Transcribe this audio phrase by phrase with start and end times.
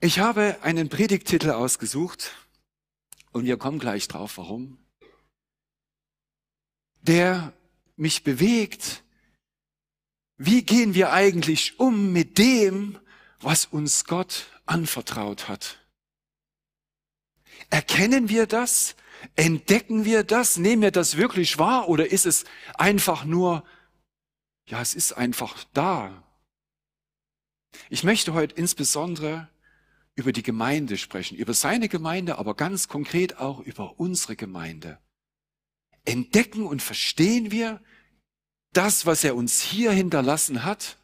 [0.00, 2.30] Ich habe einen Predigtitel ausgesucht
[3.32, 4.78] und wir kommen gleich drauf, warum.
[7.00, 7.52] Der
[7.96, 9.02] mich bewegt.
[10.36, 12.96] Wie gehen wir eigentlich um mit dem,
[13.40, 15.84] was uns Gott anvertraut hat?
[17.68, 18.94] Erkennen wir das?
[19.34, 20.58] Entdecken wir das?
[20.58, 21.88] Nehmen wir das wirklich wahr?
[21.88, 22.44] Oder ist es
[22.74, 23.64] einfach nur,
[24.66, 26.22] ja, es ist einfach da?
[27.90, 29.48] Ich möchte heute insbesondere
[30.18, 34.98] über die Gemeinde sprechen, über seine Gemeinde, aber ganz konkret auch über unsere Gemeinde.
[36.04, 37.80] Entdecken und verstehen wir
[38.72, 40.98] das, was er uns hier hinterlassen hat?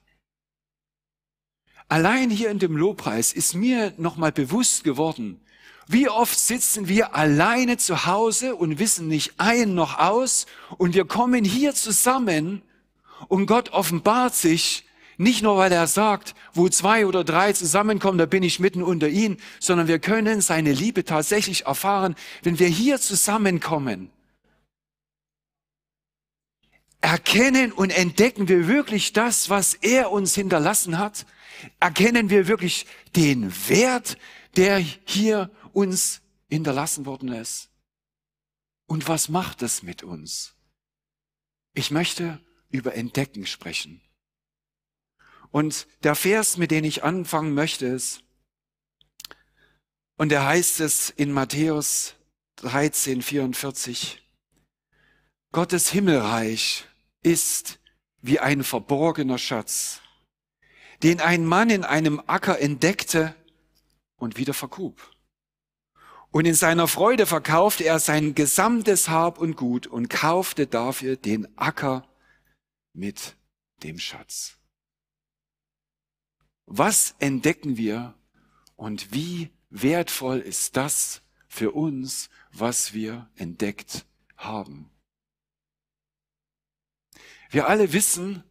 [1.87, 5.41] Allein hier in dem Lobpreis ist mir nochmal bewusst geworden,
[5.87, 10.47] wie oft sitzen wir alleine zu Hause und wissen nicht ein noch aus
[10.77, 12.63] und wir kommen hier zusammen
[13.29, 14.84] und Gott offenbart sich
[15.17, 19.09] nicht nur, weil er sagt, wo zwei oder drei zusammenkommen, da bin ich mitten unter
[19.09, 24.11] ihnen, sondern wir können seine Liebe tatsächlich erfahren, wenn wir hier zusammenkommen.
[27.01, 31.27] Erkennen und entdecken wir wirklich das, was er uns hinterlassen hat?
[31.79, 34.17] Erkennen wir wirklich den Wert,
[34.57, 37.69] der hier uns hinterlassen worden ist?
[38.87, 40.55] Und was macht es mit uns?
[41.75, 44.01] Ich möchte über Entdecken sprechen.
[45.55, 48.25] Und der Vers, mit dem ich anfangen möchte, ist,
[50.17, 52.17] und er heißt es in Matthäus
[52.57, 54.21] 13, 44,
[55.53, 56.87] Gottes Himmelreich
[57.23, 57.79] ist
[58.21, 60.01] wie ein verborgener Schatz,
[61.05, 63.37] den ein Mann in einem Acker entdeckte
[64.17, 65.15] und wieder vergrub.
[66.33, 71.47] Und in seiner Freude verkaufte er sein gesamtes Hab und Gut und kaufte dafür den
[71.57, 72.09] Acker
[72.93, 73.37] mit
[73.85, 74.59] dem Schatz.
[76.67, 78.15] Was entdecken wir
[78.77, 84.91] und wie wertvoll ist das für uns, was wir entdeckt haben?
[87.51, 88.43] Wir alle wissen,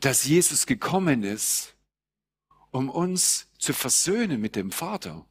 [0.00, 1.76] dass Jesus gekommen ist,
[2.70, 5.24] um uns zu versöhnen mit dem Vater.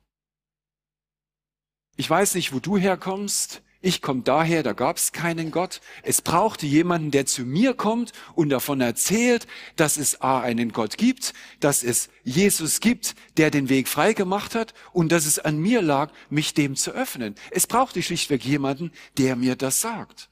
[1.98, 3.62] Ich weiß nicht, wo du herkommst.
[3.84, 5.82] Ich komme daher, da gab es keinen Gott.
[6.04, 11.00] Es brauchte jemanden, der zu mir kommt und davon erzählt, dass es A einen Gott
[11.00, 15.58] gibt, dass es Jesus gibt, der den Weg frei gemacht hat und dass es an
[15.58, 17.34] mir lag, mich dem zu öffnen.
[17.50, 20.30] Es brauchte schlichtweg jemanden, der mir das sagt.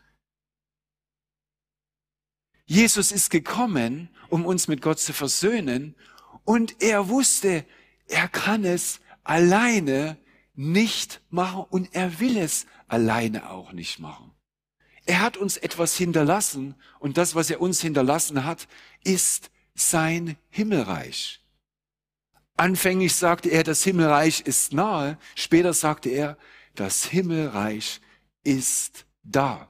[2.68, 5.96] Jesus ist gekommen, um uns mit Gott zu versöhnen
[6.46, 7.66] und er wusste,
[8.08, 10.18] er kann es alleine
[10.54, 14.32] nicht machen und er will es alleine auch nicht machen.
[15.06, 18.68] Er hat uns etwas hinterlassen und das, was er uns hinterlassen hat,
[19.04, 21.40] ist sein Himmelreich.
[22.58, 25.18] Anfänglich sagte er, das Himmelreich ist nahe.
[25.36, 26.38] Später sagte er,
[26.76, 28.02] das Himmelreich
[28.44, 29.70] ist da.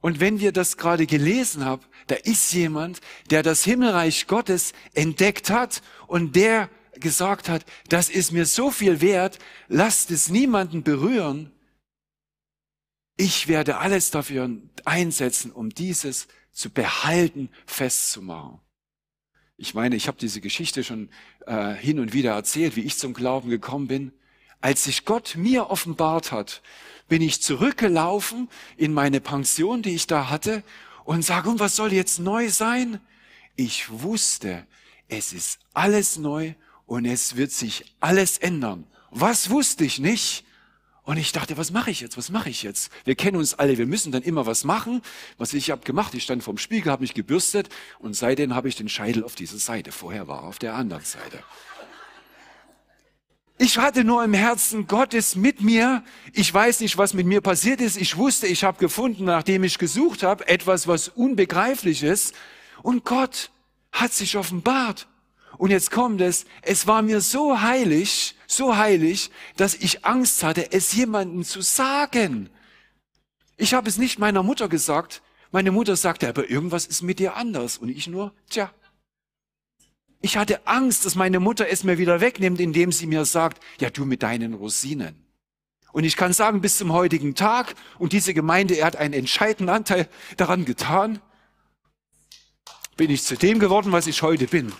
[0.00, 5.50] Und wenn wir das gerade gelesen haben, da ist jemand, der das Himmelreich Gottes entdeckt
[5.50, 9.38] hat und der gesagt hat, das ist mir so viel wert,
[9.68, 11.50] lasst es niemanden berühren.
[13.16, 14.50] Ich werde alles dafür
[14.84, 18.60] einsetzen, um dieses zu behalten, festzumachen.
[19.56, 21.08] Ich meine, ich habe diese Geschichte schon
[21.46, 24.12] äh, hin und wieder erzählt, wie ich zum Glauben gekommen bin.
[24.60, 26.62] Als sich Gott mir offenbart hat,
[27.08, 30.62] bin ich zurückgelaufen in meine Pension, die ich da hatte,
[31.04, 33.00] und sage, und was soll jetzt neu sein?
[33.56, 34.66] Ich wusste,
[35.08, 36.54] es ist alles neu
[36.92, 38.86] und es wird sich alles ändern.
[39.10, 40.44] Was wusste ich nicht?
[41.04, 42.18] Und ich dachte, was mache ich jetzt?
[42.18, 42.92] Was mache ich jetzt?
[43.04, 45.00] Wir kennen uns alle, wir müssen dann immer was machen.
[45.38, 48.76] Was ich habe gemacht, ich stand vorm Spiegel, habe mich gebürstet und seitdem habe ich
[48.76, 49.90] den Scheitel auf dieser Seite.
[49.90, 51.42] Vorher war er auf der anderen Seite.
[53.56, 56.04] Ich hatte nur im Herzen, Gott ist mit mir.
[56.34, 57.96] Ich weiß nicht, was mit mir passiert ist.
[57.96, 62.34] Ich wusste, ich habe gefunden, nachdem ich gesucht habe, etwas, was unbegreiflich ist.
[62.82, 63.50] Und Gott
[63.92, 65.08] hat sich offenbart.
[65.62, 70.72] Und jetzt kommt es, es war mir so heilig, so heilig, dass ich Angst hatte,
[70.72, 72.50] es jemandem zu sagen.
[73.58, 75.22] Ich habe es nicht meiner Mutter gesagt.
[75.52, 77.78] Meine Mutter sagte, aber irgendwas ist mit dir anders.
[77.78, 78.72] Und ich nur, tja.
[80.20, 83.88] Ich hatte Angst, dass meine Mutter es mir wieder wegnimmt, indem sie mir sagt, ja
[83.88, 85.14] du mit deinen Rosinen.
[85.92, 89.72] Und ich kann sagen, bis zum heutigen Tag, und diese Gemeinde, er hat einen entscheidenden
[89.72, 91.20] Anteil daran getan,
[92.96, 94.72] bin ich zu dem geworden, was ich heute bin.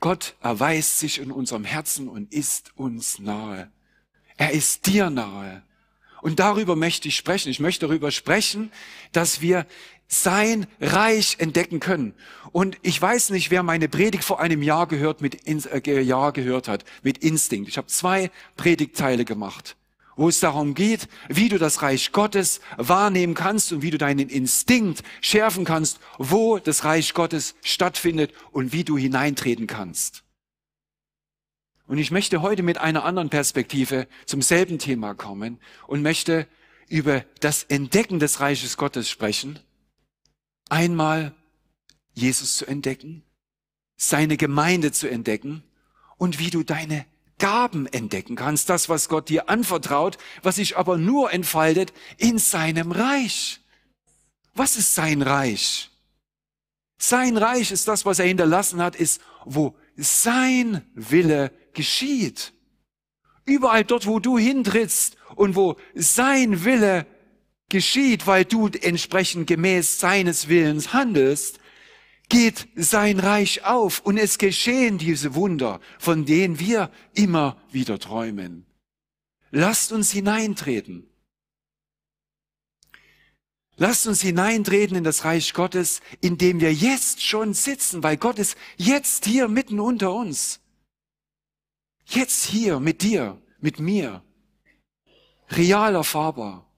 [0.00, 3.70] Gott erweist sich in unserem Herzen und ist uns nahe.
[4.36, 5.62] Er ist dir nahe.
[6.22, 7.50] Und darüber möchte ich sprechen.
[7.50, 8.72] Ich möchte darüber sprechen,
[9.12, 9.66] dass wir
[10.08, 12.14] sein Reich entdecken können.
[12.50, 16.66] Und ich weiß nicht, wer meine Predigt vor einem Jahr gehört, mit äh, Jahr gehört
[16.66, 17.68] hat, mit Instinkt.
[17.68, 19.76] Ich habe zwei Predigtteile gemacht,
[20.16, 24.28] wo es darum geht, wie du das Reich Gottes wahrnehmen kannst und wie du deinen
[24.28, 30.24] Instinkt schärfen kannst, wo das Reich Gottes stattfindet und wie du hineintreten kannst.
[31.86, 35.58] Und ich möchte heute mit einer anderen Perspektive zum selben Thema kommen
[35.88, 36.46] und möchte
[36.88, 39.58] über das Entdecken des Reiches Gottes sprechen.
[40.68, 41.34] Einmal
[42.12, 43.24] Jesus zu entdecken,
[43.96, 45.64] seine Gemeinde zu entdecken
[46.16, 47.06] und wie du deine
[47.40, 52.92] Gaben entdecken kannst, das, was Gott dir anvertraut, was sich aber nur entfaltet in seinem
[52.92, 53.60] Reich.
[54.54, 55.90] Was ist sein Reich?
[56.98, 62.52] Sein Reich ist das, was er hinterlassen hat, ist, wo sein Wille geschieht.
[63.46, 67.06] Überall dort, wo du hintrittst und wo sein Wille
[67.68, 71.59] geschieht, weil du entsprechend gemäß seines Willens handelst,
[72.30, 78.64] geht sein Reich auf und es geschehen diese Wunder, von denen wir immer wieder träumen.
[79.50, 81.06] Lasst uns hineintreten.
[83.76, 88.38] Lasst uns hineintreten in das Reich Gottes, in dem wir jetzt schon sitzen, weil Gott
[88.38, 90.60] ist jetzt hier mitten unter uns.
[92.06, 94.22] Jetzt hier mit dir, mit mir.
[95.50, 96.70] Real erfahrbar.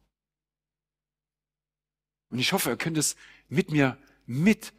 [2.31, 3.16] Und ich hoffe, ihr könnt es
[3.48, 4.72] mit mir mit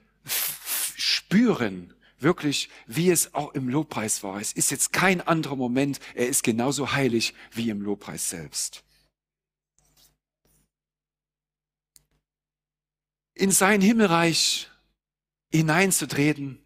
[1.34, 4.40] spüren, wirklich, wie es auch im Lobpreis war.
[4.40, 8.84] Es ist jetzt kein anderer Moment, er ist genauso heilig wie im Lobpreis selbst.
[13.34, 14.70] In sein Himmelreich
[15.52, 16.60] hineinzutreten,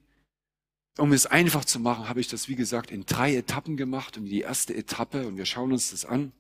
[0.98, 4.18] um es einfach zu machen, habe ich das, wie gesagt, in drei Etappen gemacht.
[4.18, 6.34] Und die erste Etappe, und wir schauen uns das an,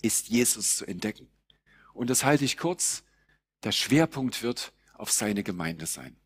[0.00, 1.28] ist Jesus zu entdecken.
[1.92, 3.02] Und das halte ich kurz.
[3.64, 6.19] Der Schwerpunkt wird auf seine Gemeinde sein.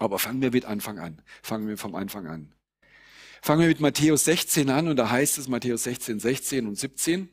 [0.00, 1.20] Aber fangen wir mit Anfang an.
[1.42, 2.52] Fangen wir vom Anfang an.
[3.42, 7.28] Fangen wir mit Matthäus 16 an und da heißt es Matthäus 16, 16 und 17.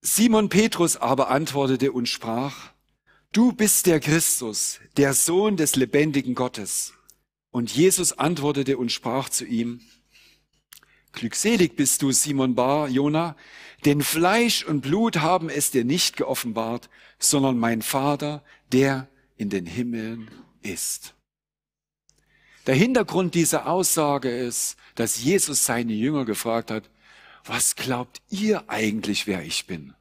[0.00, 2.72] Simon Petrus aber antwortete und sprach,
[3.32, 6.94] Du bist der Christus, der Sohn des lebendigen Gottes.
[7.50, 9.82] Und Jesus antwortete und sprach zu ihm,
[11.16, 13.36] Glückselig bist du, Simon Bar, Jona,
[13.86, 19.08] denn Fleisch und Blut haben es dir nicht geoffenbart, sondern mein Vater, der
[19.38, 20.30] in den Himmeln
[20.60, 21.14] ist.
[22.66, 26.90] Der Hintergrund dieser Aussage ist, dass Jesus seine Jünger gefragt hat,
[27.46, 29.94] was glaubt ihr eigentlich, wer ich bin?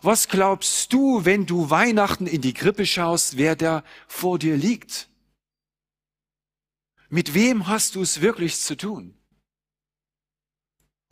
[0.00, 5.10] Was glaubst du, wenn du Weihnachten in die Krippe schaust, wer da vor dir liegt?
[7.10, 9.19] Mit wem hast du es wirklich zu tun?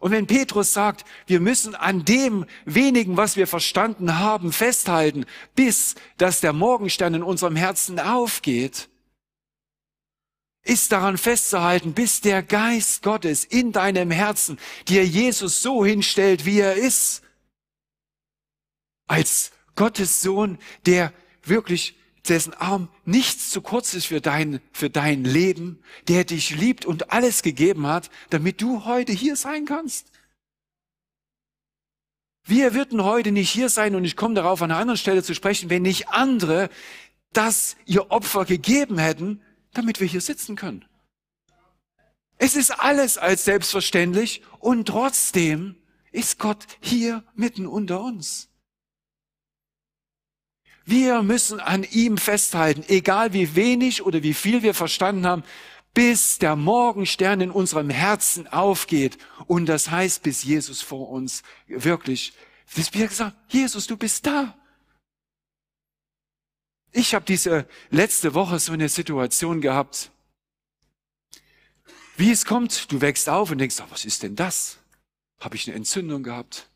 [0.00, 5.96] Und wenn Petrus sagt, wir müssen an dem wenigen, was wir verstanden haben, festhalten, bis
[6.18, 8.88] dass der Morgenstern in unserem Herzen aufgeht,
[10.62, 16.60] ist daran festzuhalten, bis der Geist Gottes in deinem Herzen dir Jesus so hinstellt, wie
[16.60, 17.22] er ist
[19.08, 21.12] als Gottes Sohn, der
[21.42, 26.84] wirklich dessen Arm nichts zu kurz ist für dein, für dein Leben, der dich liebt
[26.84, 30.10] und alles gegeben hat, damit du heute hier sein kannst.
[32.44, 35.34] Wir würden heute nicht hier sein und ich komme darauf an einer anderen Stelle zu
[35.34, 36.70] sprechen, wenn nicht andere
[37.32, 39.42] das ihr Opfer gegeben hätten,
[39.74, 40.84] damit wir hier sitzen können.
[42.38, 45.76] Es ist alles als selbstverständlich und trotzdem
[46.12, 48.47] ist Gott hier mitten unter uns.
[50.88, 55.42] Wir müssen an ihm festhalten, egal wie wenig oder wie viel wir verstanden haben,
[55.92, 59.18] bis der Morgenstern in unserem Herzen aufgeht.
[59.46, 62.32] Und das heißt, bis Jesus vor uns wirklich,
[62.74, 64.56] bis wir gesagt, Jesus, du bist da.
[66.92, 70.10] Ich habe diese letzte Woche so eine Situation gehabt,
[72.16, 74.78] wie es kommt, du wächst auf und denkst, oh, was ist denn das?
[75.38, 76.70] Habe ich eine Entzündung gehabt?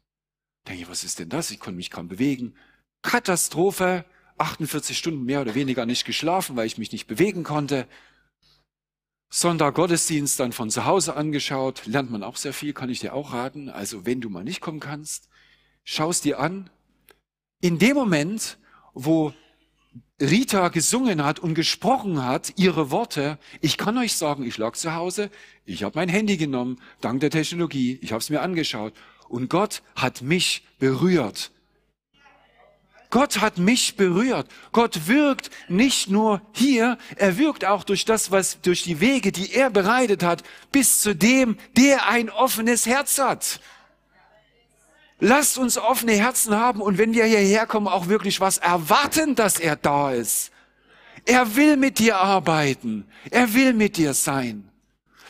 [0.69, 1.51] Denke ich, was ist denn das?
[1.51, 2.55] Ich konnte mich kaum bewegen.
[3.03, 4.05] Katastrophe,
[4.39, 7.87] 48 Stunden mehr oder weniger nicht geschlafen, weil ich mich nicht bewegen konnte.
[9.29, 13.15] Sonntag Gottesdienst dann von zu Hause angeschaut, lernt man auch sehr viel, kann ich dir
[13.15, 13.69] auch raten.
[13.69, 15.29] Also wenn du mal nicht kommen kannst,
[15.85, 16.71] schaust dir an.
[17.61, 18.59] In dem Moment,
[18.95, 19.33] wo
[20.21, 24.95] Rita gesungen hat und gesprochen hat, ihre Worte, ich kann euch sagen, ich lag zu
[24.95, 25.31] Hause,
[25.65, 28.93] ich habe mein Handy genommen, dank der Technologie, ich habe es mir angeschaut
[29.29, 31.52] und Gott hat mich berührt
[33.13, 34.49] Gott hat mich berührt.
[34.73, 39.53] Gott wirkt nicht nur hier, er wirkt auch durch das, was, durch die Wege, die
[39.53, 40.43] er bereitet hat,
[40.73, 43.61] bis zu dem, der ein offenes Herz hat.
[45.21, 49.61] Lasst uns offene Herzen haben und wenn wir hierher kommen, auch wirklich was erwarten, dass
[49.61, 50.51] er da ist.
[51.27, 53.07] Er will mit dir arbeiten.
[53.31, 54.71] Er will mit dir sein.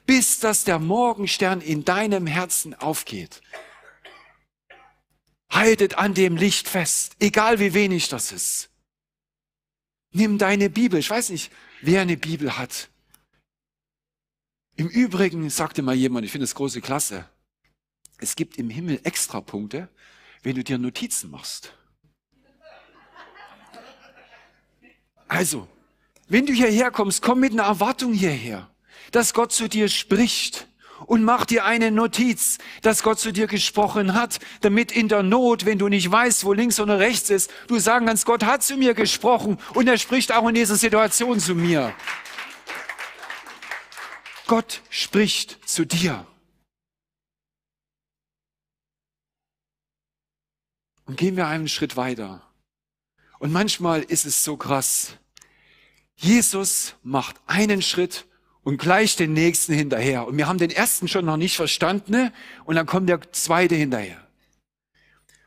[0.06, 3.42] Bis dass der Morgenstern in deinem Herzen aufgeht.
[5.52, 8.70] Haltet an dem Licht fest, egal wie wenig das ist.
[10.12, 10.98] Nimm deine Bibel.
[10.98, 12.88] Ich weiß nicht, wer eine Bibel hat.
[14.76, 17.28] Im Übrigen sagte mal jemand, ich finde es große Klasse.
[18.18, 19.88] Es gibt im Himmel Extrapunkte,
[20.42, 21.74] wenn du dir Notizen machst.
[25.28, 25.68] Also,
[26.28, 28.70] wenn du hierher kommst, komm mit einer Erwartung hierher,
[29.10, 30.66] dass Gott zu dir spricht
[31.06, 35.64] und mach dir eine Notiz, dass Gott zu dir gesprochen hat, damit in der Not,
[35.64, 38.76] wenn du nicht weißt, wo links oder rechts ist, du sagen kannst, Gott hat zu
[38.76, 41.94] mir gesprochen und er spricht auch in dieser Situation zu mir.
[44.46, 46.26] Gott spricht zu dir.
[51.04, 52.42] Und gehen wir einen Schritt weiter.
[53.38, 55.16] Und manchmal ist es so krass.
[56.16, 58.26] Jesus macht einen Schritt
[58.62, 60.26] und gleich den nächsten hinterher.
[60.26, 62.32] Und wir haben den ersten schon noch nicht verstanden ne?
[62.64, 64.26] und dann kommt der zweite hinterher.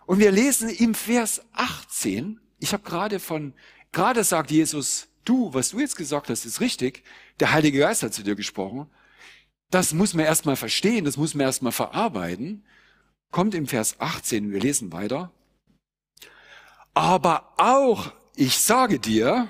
[0.06, 3.54] Und wir lesen im Vers 18, ich habe gerade von,
[3.92, 7.04] gerade sagt Jesus, du, was du jetzt gesagt hast, ist richtig.
[7.40, 8.88] Der Heilige Geist hat zu dir gesprochen.
[9.72, 12.64] Das muss man erstmal verstehen, das muss man erstmal verarbeiten.
[13.32, 15.32] Kommt im Vers 18, wir lesen weiter.
[16.94, 19.50] Aber auch, ich sage dir,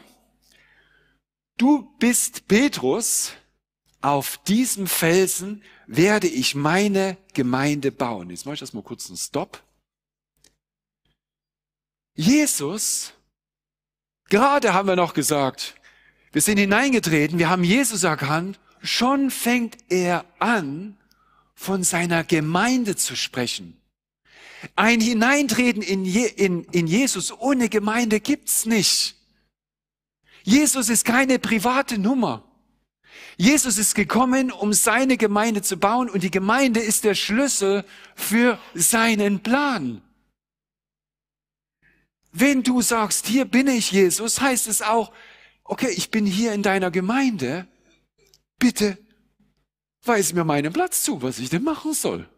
[1.57, 3.33] du bist Petrus,
[4.05, 8.29] auf diesem Felsen werde ich meine Gemeinde bauen.
[8.29, 9.63] Jetzt mache ich das mal kurz einen Stopp.
[12.13, 13.13] Jesus,
[14.29, 15.73] gerade haben wir noch gesagt,
[16.31, 20.97] wir sind hineingetreten, wir haben Jesus erkannt, schon fängt er an,
[21.55, 23.81] von seiner Gemeinde zu sprechen.
[24.75, 29.15] Ein Hineintreten in, Je in, in Jesus ohne Gemeinde gibt's nicht.
[30.43, 32.43] Jesus ist keine private Nummer.
[33.37, 37.83] Jesus ist gekommen, um seine Gemeinde zu bauen und die Gemeinde ist der Schlüssel
[38.15, 40.01] für seinen Plan.
[42.31, 45.11] Wenn du sagst, hier bin ich Jesus, heißt es auch,
[45.63, 47.67] okay, ich bin hier in deiner Gemeinde,
[48.59, 48.97] bitte
[50.03, 52.29] weis mir meinen Platz zu, was ich denn machen soll.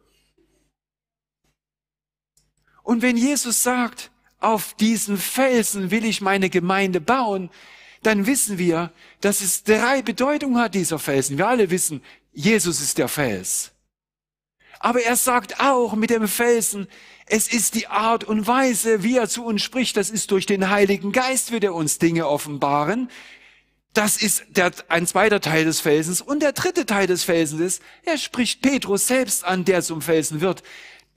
[2.84, 7.50] Und wenn Jesus sagt, auf diesen Felsen will ich meine Gemeinde bauen,
[8.04, 11.38] dann wissen wir, dass es drei Bedeutungen hat, dieser Felsen.
[11.38, 12.02] Wir alle wissen,
[12.32, 13.72] Jesus ist der Fels.
[14.80, 16.88] Aber er sagt auch mit dem Felsen,
[17.26, 19.98] es ist die Art und Weise, wie er zu uns spricht.
[19.98, 23.10] Das ist durch den Heiligen Geist, wird er uns Dinge offenbaren.
[23.94, 26.22] Das ist der, ein zweiter Teil des Felsens.
[26.22, 30.40] Und der dritte Teil des Felsens ist, er spricht Petrus selbst an, der zum Felsen
[30.40, 30.62] wird.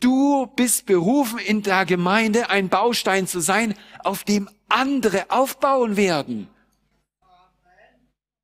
[0.00, 6.48] Du bist berufen, in der Gemeinde ein Baustein zu sein, auf dem andere aufbauen werden.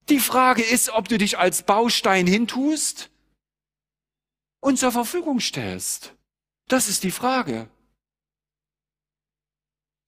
[0.08, 3.10] Die Frage ist, ob du dich als Baustein hintust
[4.60, 6.14] und zur Verfügung stellst.
[6.68, 7.68] Das ist die Frage.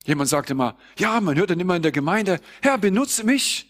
[0.04, 3.66] Jemand sagt immer, ja, man hört dann immer in der Gemeinde, Herr, benutze mich.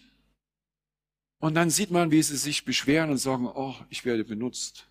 [1.39, 4.87] Und dann sieht man, wie sie sich beschweren und sagen, oh, ich werde benutzt.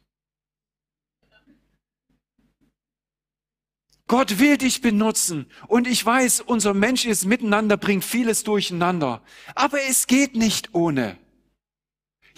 [4.08, 5.50] Gott will dich benutzen.
[5.68, 9.22] Und ich weiß, unser menschliches Miteinander bringt vieles durcheinander.
[9.54, 11.18] Aber es geht nicht ohne.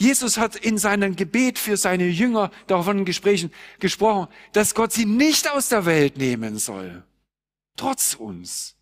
[0.01, 5.51] Jesus hat in seinem Gebet für seine Jünger davon Gesprächen gesprochen, dass Gott sie nicht
[5.51, 7.03] aus der Welt nehmen soll.
[7.77, 8.77] Trotz uns.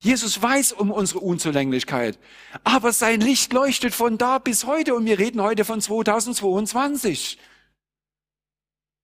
[0.00, 2.18] Jesus weiß um unsere Unzulänglichkeit.
[2.64, 7.38] Aber sein Licht leuchtet von da bis heute und wir reden heute von 2022.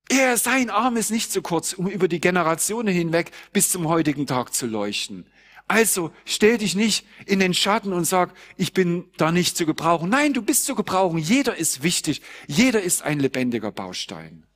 [0.08, 4.26] Er, sein Arm ist nicht zu kurz, um über die Generationen hinweg bis zum heutigen
[4.26, 5.26] Tag zu leuchten.
[5.66, 10.11] Also stell dich nicht in den Schatten und sag, ich bin da nicht zu gebrauchen.
[10.11, 11.18] Nein, du bist zu gebrauchen.
[11.18, 12.21] Jeder ist wichtig.
[12.47, 14.47] Jeder ist ein lebendiger Baustein.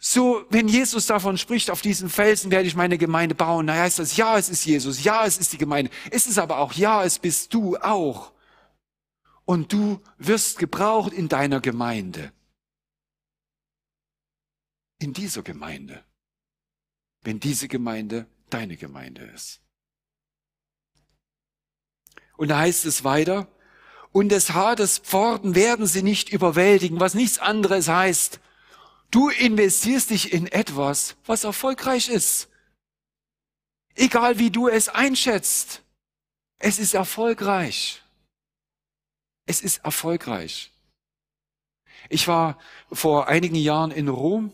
[0.00, 3.98] So, wenn Jesus davon spricht, auf diesen Felsen werde ich meine Gemeinde bauen, dann heißt
[3.98, 5.90] das, ja, es ist Jesus, ja, es ist die Gemeinde.
[6.12, 8.32] Es ist aber auch, ja, es bist du auch.
[9.44, 12.32] Und du wirst gebraucht in deiner Gemeinde.
[15.00, 16.04] In dieser Gemeinde.
[17.22, 19.60] Wenn diese Gemeinde deine Gemeinde ist.
[22.36, 23.48] Und da heißt es weiter,
[24.12, 28.40] und des Hades Pforten werden sie nicht überwältigen, was nichts anderes heißt.
[29.10, 32.48] Du investierst dich in etwas, was erfolgreich ist.
[33.94, 35.82] Egal wie du es einschätzt.
[36.58, 38.02] Es ist erfolgreich.
[39.46, 40.72] Es ist erfolgreich.
[42.08, 42.58] Ich war
[42.92, 44.52] vor einigen Jahren in Rom,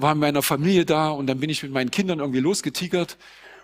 [0.00, 3.16] war mit meiner Familie da und dann bin ich mit meinen Kindern irgendwie losgetigert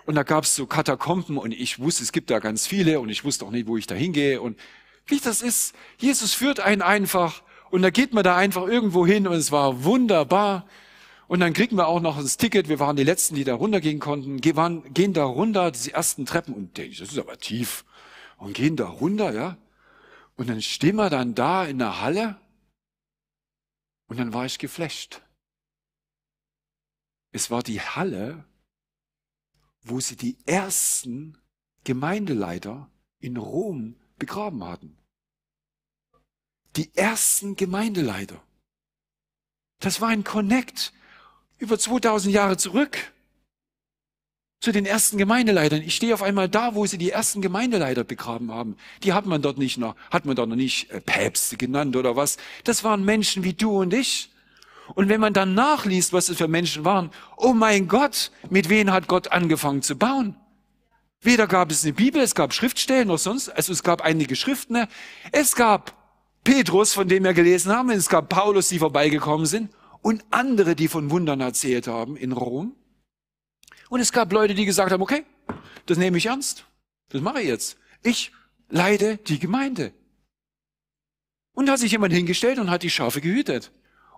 [0.06, 3.08] und da gab es so Katakomben und ich wusste, es gibt da ganz viele und
[3.08, 4.58] ich wusste auch nicht, wo ich da hingehe und
[5.06, 5.74] wie das ist.
[5.98, 9.84] Jesus führt einen einfach und da geht man da einfach irgendwo hin und es war
[9.84, 10.66] wunderbar.
[11.26, 12.68] Und dann kriegen wir auch noch das Ticket.
[12.68, 16.76] Wir waren die Letzten, die da runtergehen konnten, gehen da runter, diese ersten Treppen und
[16.76, 17.84] denke ich, das ist aber tief.
[18.36, 19.56] Und gehen da runter, ja.
[20.36, 22.36] Und dann stehen wir dann da in der Halle
[24.06, 25.23] und dann war ich geflasht.
[27.34, 28.44] Es war die Halle,
[29.82, 31.36] wo sie die ersten
[31.82, 32.88] Gemeindeleiter
[33.18, 34.96] in Rom begraben hatten.
[36.76, 38.40] Die ersten Gemeindeleiter.
[39.80, 40.92] Das war ein Connect
[41.58, 43.12] über 2000 Jahre zurück
[44.60, 45.82] zu den ersten Gemeindeleitern.
[45.82, 48.76] Ich stehe auf einmal da, wo sie die ersten Gemeindeleiter begraben haben.
[49.02, 52.14] Die hat man dort nicht noch, hat man dort noch nicht äh, Päpste genannt oder
[52.14, 52.36] was.
[52.62, 54.30] Das waren Menschen wie du und ich.
[54.94, 58.92] Und wenn man dann nachliest, was es für Menschen waren, oh mein Gott, mit wem
[58.92, 60.36] hat Gott angefangen zu bauen?
[61.20, 64.86] Weder gab es eine Bibel, es gab Schriftstellen noch sonst, also es gab einige Schriften,
[65.32, 65.94] es gab
[66.44, 69.70] Petrus, von dem wir gelesen haben, es gab Paulus, die vorbeigekommen sind
[70.02, 72.76] und andere, die von Wundern erzählt haben in Rom.
[73.88, 75.24] Und es gab Leute, die gesagt haben, okay,
[75.86, 76.66] das nehme ich ernst.
[77.08, 77.78] Das mache ich jetzt.
[78.02, 78.32] Ich
[78.68, 79.92] leide die Gemeinde.
[81.54, 83.70] Und da hat sich jemand hingestellt und hat die Schafe gehütet.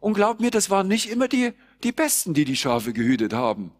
[0.07, 3.73] Und glaubt mir, das waren nicht immer die, die Besten, die die Schafe gehütet haben.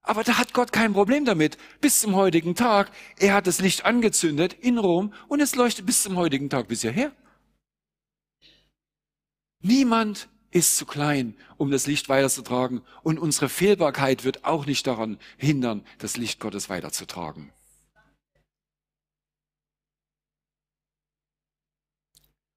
[0.00, 1.58] Aber da hat Gott kein Problem damit.
[1.80, 2.92] Bis zum heutigen Tag.
[3.18, 6.82] Er hat das Licht angezündet in Rom und es leuchtet bis zum heutigen Tag bis
[6.82, 7.10] hierher.
[9.60, 12.82] Niemand ist zu klein, um das Licht weiterzutragen.
[13.02, 17.52] Und unsere Fehlbarkeit wird auch nicht daran hindern, das Licht Gottes weiterzutragen.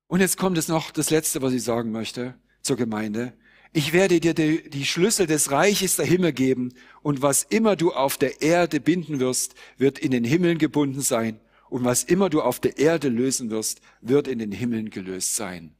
[0.06, 3.34] Und jetzt kommt es noch das Letzte, was ich sagen möchte zur Gemeinde.
[3.72, 6.74] Ich werde dir die, die, Schlüssel des Reiches der Himmel geben
[7.04, 11.40] und was immer du auf der Erde binden wirst, wird in den Himmeln gebunden sein
[11.70, 15.76] und was immer du auf der Erde lösen wirst, wird in den Himmeln gelöst sein.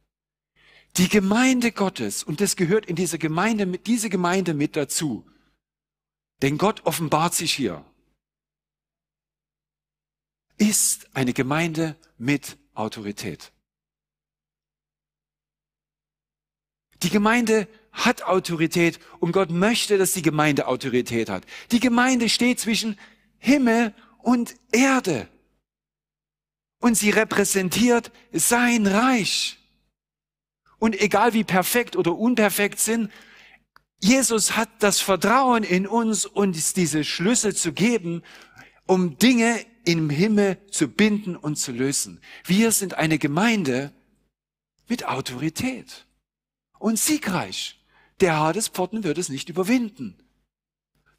[0.98, 5.26] Die Gemeinde Gottes, und das gehört in diese Gemeinde, diese Gemeinde mit dazu.
[6.42, 7.86] Denn Gott offenbart sich hier.
[10.58, 13.52] Ist eine Gemeinde mit Autorität.
[17.04, 21.46] Die Gemeinde hat Autorität und Gott möchte, dass die Gemeinde Autorität hat.
[21.72, 23.00] Die Gemeinde steht zwischen
[23.38, 25.28] Himmel und Erde.
[26.82, 29.58] Und sie repräsentiert sein Reich.
[30.78, 33.12] Und egal wie perfekt oder unperfekt sind,
[34.02, 38.24] Jesus hat das Vertrauen in uns, uns diese Schlüssel zu geben,
[38.86, 42.22] um Dinge im Himmel zu binden und zu lösen.
[42.46, 43.92] Wir sind eine Gemeinde
[44.88, 46.06] mit Autorität
[46.80, 47.80] und siegreich.
[48.20, 50.18] Der Hadespforten wird es nicht überwinden.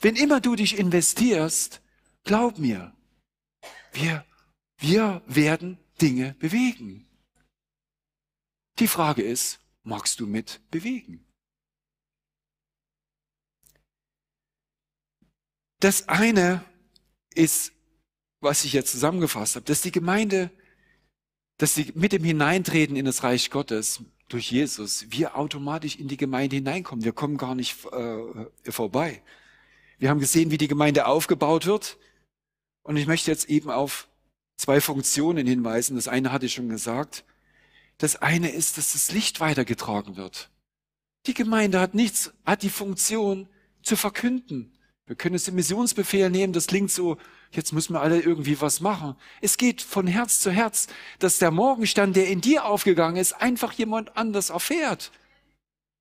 [0.01, 1.83] Wenn immer du dich investierst,
[2.25, 2.94] glaub mir,
[3.92, 4.25] wir,
[4.79, 7.07] wir werden Dinge bewegen.
[8.79, 11.27] Die Frage ist, magst du mit bewegen?
[15.81, 16.64] Das eine
[17.35, 17.73] ist,
[18.40, 20.51] was ich jetzt zusammengefasst habe, dass die Gemeinde,
[21.59, 26.16] dass sie mit dem Hineintreten in das Reich Gottes durch Jesus, wir automatisch in die
[26.16, 27.04] Gemeinde hineinkommen.
[27.04, 29.22] Wir kommen gar nicht äh, vorbei.
[29.98, 31.98] Wir haben gesehen, wie die Gemeinde aufgebaut wird.
[32.82, 34.08] Und ich möchte jetzt eben auf
[34.56, 35.96] zwei Funktionen hinweisen.
[35.96, 37.24] Das eine hatte ich schon gesagt.
[37.98, 40.50] Das eine ist, dass das Licht weitergetragen wird.
[41.26, 43.48] Die Gemeinde hat nichts, hat die Funktion
[43.82, 44.72] zu verkünden.
[45.11, 47.16] Wir können es im Missionsbefehl nehmen, das klingt so,
[47.51, 49.16] jetzt müssen wir alle irgendwie was machen.
[49.40, 50.87] Es geht von Herz zu Herz,
[51.18, 55.11] dass der Morgenstern, der in dir aufgegangen ist, einfach jemand anders erfährt.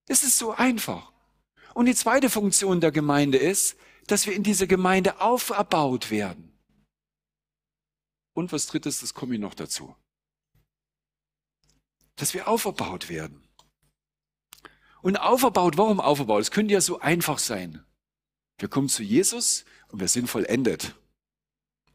[0.07, 1.11] Es ist so einfach.
[1.73, 6.51] Und die zweite Funktion der Gemeinde ist, dass wir in dieser Gemeinde auferbaut werden.
[8.35, 9.95] Und was drittes, das komme ich noch dazu
[12.19, 13.47] dass wir auferbaut werden.
[15.01, 16.41] Und auferbaut, warum auferbaut?
[16.41, 17.85] Es könnte ja so einfach sein.
[18.59, 20.93] Wir kommen zu Jesus und wir sind vollendet.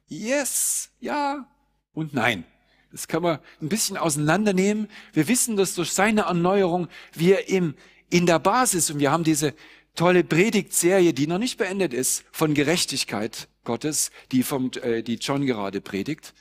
[0.07, 1.47] Yes, ja
[1.93, 2.45] und nein.
[2.91, 4.89] Das kann man ein bisschen auseinandernehmen.
[5.13, 7.75] Wir wissen, dass durch seine Erneuerung wir im,
[8.11, 9.55] in der Basis, und wir haben diese
[9.95, 15.47] tolle Predigtserie, die noch nicht beendet ist, von Gerechtigkeit Gottes, die, vom, äh, die John
[15.47, 16.35] gerade predigt,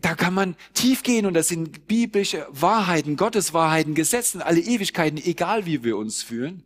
[0.00, 5.18] da kann man tief gehen und das sind biblische Wahrheiten, Gottes Wahrheiten, Gesetzen, alle Ewigkeiten,
[5.18, 6.64] egal wie wir uns fühlen.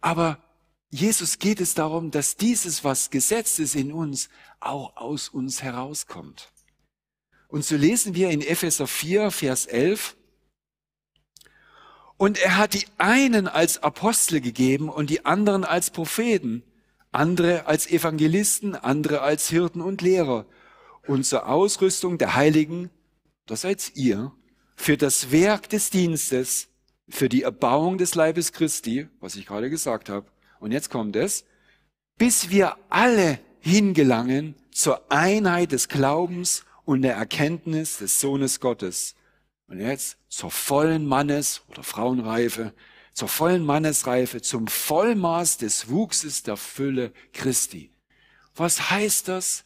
[0.00, 0.42] Aber
[0.90, 6.52] Jesus geht es darum, dass dieses, was gesetzt ist in uns, auch aus uns herauskommt.
[7.48, 10.16] Und so lesen wir in Epheser 4, Vers 11,
[12.20, 16.62] und er hat die einen als Apostel gegeben und die anderen als Propheten,
[17.12, 20.44] andere als Evangelisten, andere als Hirten und Lehrer.
[21.06, 22.90] Und zur Ausrüstung der Heiligen,
[23.46, 24.32] das seid ihr,
[24.76, 26.68] für das Werk des Dienstes,
[27.08, 30.26] für die Erbauung des Leibes Christi, was ich gerade gesagt habe.
[30.60, 31.44] Und jetzt kommt es,
[32.16, 39.16] bis wir alle hingelangen zur Einheit des Glaubens und der Erkenntnis des Sohnes Gottes
[39.66, 42.74] und jetzt zur vollen Mannes- oder Frauenreife,
[43.14, 47.92] zur vollen Mannesreife, zum Vollmaß des Wuchses der Fülle Christi.
[48.54, 49.64] Was heißt das?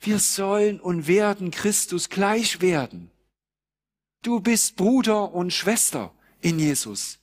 [0.00, 3.10] Wir sollen und werden Christus gleich werden.
[4.22, 7.18] Du bist Bruder und Schwester in Jesus.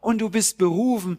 [0.00, 1.18] Und du bist berufen,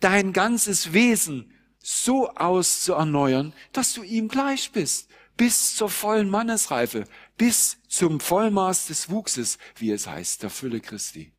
[0.00, 7.04] dein ganzes Wesen so auszuerneuern, dass du ihm gleich bist bis zur vollen Mannesreife,
[7.36, 11.32] bis zum Vollmaß des Wuchses, wie es heißt, der Fülle Christi.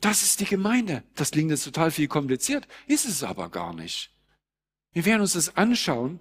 [0.00, 1.04] Das ist die Gemeinde.
[1.14, 4.10] Das klingt jetzt total viel kompliziert, ist es aber gar nicht.
[4.92, 6.18] Wir werden uns das anschauen,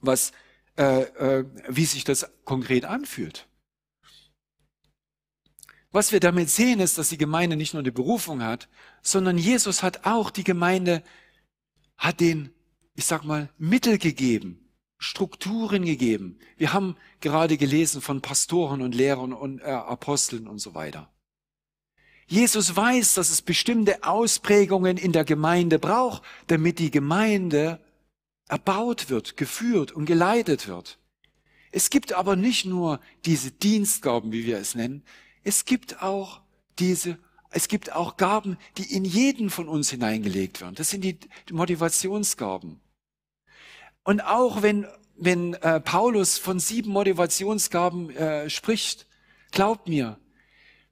[0.00, 0.32] was,
[0.76, 3.47] äh, äh, wie sich das konkret anfühlt.
[5.90, 8.68] Was wir damit sehen, ist, dass die Gemeinde nicht nur die Berufung hat,
[9.02, 11.02] sondern Jesus hat auch die Gemeinde,
[11.96, 12.50] hat den,
[12.94, 16.38] ich sag mal, Mittel gegeben, Strukturen gegeben.
[16.56, 21.10] Wir haben gerade gelesen von Pastoren und Lehrern und äh, Aposteln und so weiter.
[22.26, 27.80] Jesus weiß, dass es bestimmte Ausprägungen in der Gemeinde braucht, damit die Gemeinde
[28.48, 30.98] erbaut wird, geführt und geleitet wird.
[31.70, 35.04] Es gibt aber nicht nur diese Dienstgaben, wie wir es nennen,
[35.48, 36.42] es gibt auch
[36.78, 37.18] diese,
[37.50, 40.74] es gibt auch Gaben, die in jeden von uns hineingelegt werden.
[40.74, 41.18] Das sind die
[41.50, 42.80] Motivationsgaben.
[44.04, 49.06] Und auch wenn, wenn äh, Paulus von sieben Motivationsgaben äh, spricht,
[49.50, 50.18] glaubt mir,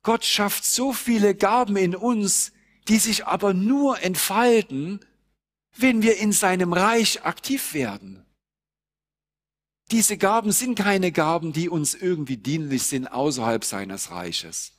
[0.03, 2.53] Gott schafft so viele Gaben in uns,
[2.89, 5.01] die sich aber nur entfalten,
[5.77, 8.26] wenn wir in seinem Reich aktiv werden.
[9.93, 14.73] Diese Gaben sind keine Gaben, die uns irgendwie dienlich sind außerhalb seines Reiches.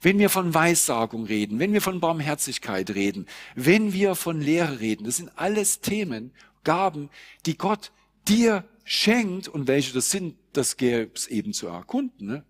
[0.00, 5.04] Wenn wir von Weissagung reden, wenn wir von Barmherzigkeit reden, wenn wir von Lehre reden,
[5.04, 6.32] das sind alles Themen
[6.64, 7.10] Gaben,
[7.44, 7.92] die Gott
[8.26, 12.26] dir schenkt und welche das sind, das gäbe es eben zu erkunden.
[12.26, 12.44] Ne?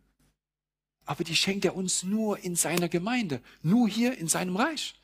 [1.06, 4.94] Aber die schenkt er uns nur in seiner Gemeinde, nur hier in seinem Reich.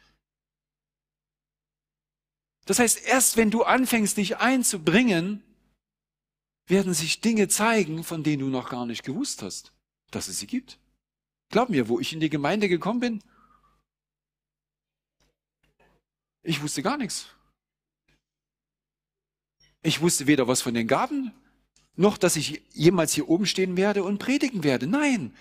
[2.65, 5.43] Das heißt, erst wenn du anfängst, dich einzubringen,
[6.67, 9.73] werden sich Dinge zeigen, von denen du noch gar nicht gewusst hast,
[10.11, 10.79] dass es sie gibt.
[11.51, 13.23] Glaub mir, wo ich in die Gemeinde gekommen bin,
[16.43, 17.27] ich wusste gar nichts.
[19.83, 21.33] Ich wusste weder was von den Gaben,
[21.95, 24.87] noch dass ich jemals hier oben stehen werde und predigen werde.
[24.87, 25.35] Nein,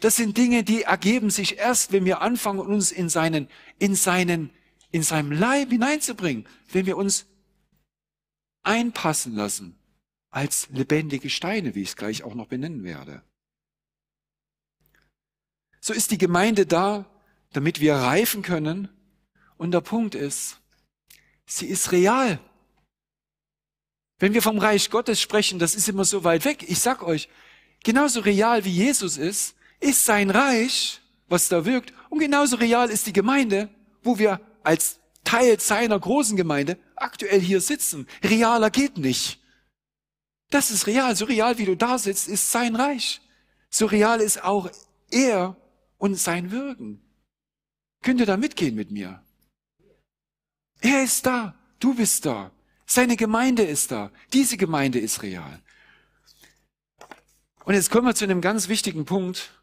[0.00, 4.50] das sind Dinge, die ergeben sich erst, wenn wir anfangen, uns in seinen, in seinen,
[4.92, 7.26] in seinem Leib hineinzubringen, wenn wir uns
[8.62, 9.79] einpassen lassen
[10.30, 13.22] als lebendige Steine, wie ich es gleich auch noch benennen werde.
[15.80, 17.06] So ist die Gemeinde da,
[17.52, 18.88] damit wir reifen können.
[19.56, 20.60] Und der Punkt ist,
[21.46, 22.38] sie ist real.
[24.18, 26.64] Wenn wir vom Reich Gottes sprechen, das ist immer so weit weg.
[26.68, 27.28] Ich sag euch,
[27.82, 33.06] genauso real wie Jesus ist, ist sein Reich, was da wirkt, und genauso real ist
[33.06, 33.70] die Gemeinde,
[34.02, 38.06] wo wir als Teil seiner großen Gemeinde aktuell hier sitzen.
[38.22, 39.39] Realer geht nicht.
[40.50, 41.14] Das ist real.
[41.16, 43.20] So real wie du da sitzt, ist sein Reich.
[43.70, 44.70] So real ist auch
[45.10, 45.56] er
[45.98, 47.00] und sein Wirken.
[48.02, 49.24] Könnt ihr da mitgehen mit mir?
[50.80, 51.54] Er ist da.
[51.78, 52.50] Du bist da.
[52.86, 54.10] Seine Gemeinde ist da.
[54.32, 55.62] Diese Gemeinde ist real.
[57.64, 59.62] Und jetzt kommen wir zu einem ganz wichtigen Punkt,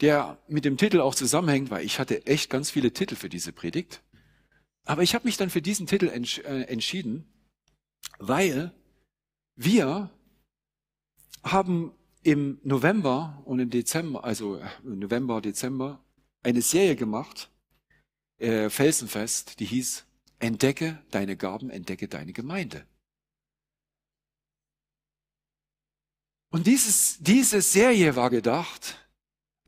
[0.00, 3.52] der mit dem Titel auch zusammenhängt, weil ich hatte echt ganz viele Titel für diese
[3.52, 4.02] Predigt.
[4.84, 7.30] Aber ich habe mich dann für diesen Titel entsch äh, entschieden,
[8.18, 8.74] weil
[9.62, 10.10] wir
[11.44, 11.92] haben
[12.22, 16.02] im November und im Dezember, also November, Dezember,
[16.42, 17.50] eine Serie gemacht,
[18.38, 20.06] äh, Felsenfest, die hieß
[20.38, 22.86] Entdecke deine Gaben, entdecke deine Gemeinde.
[26.48, 28.96] Und dieses, diese Serie war gedacht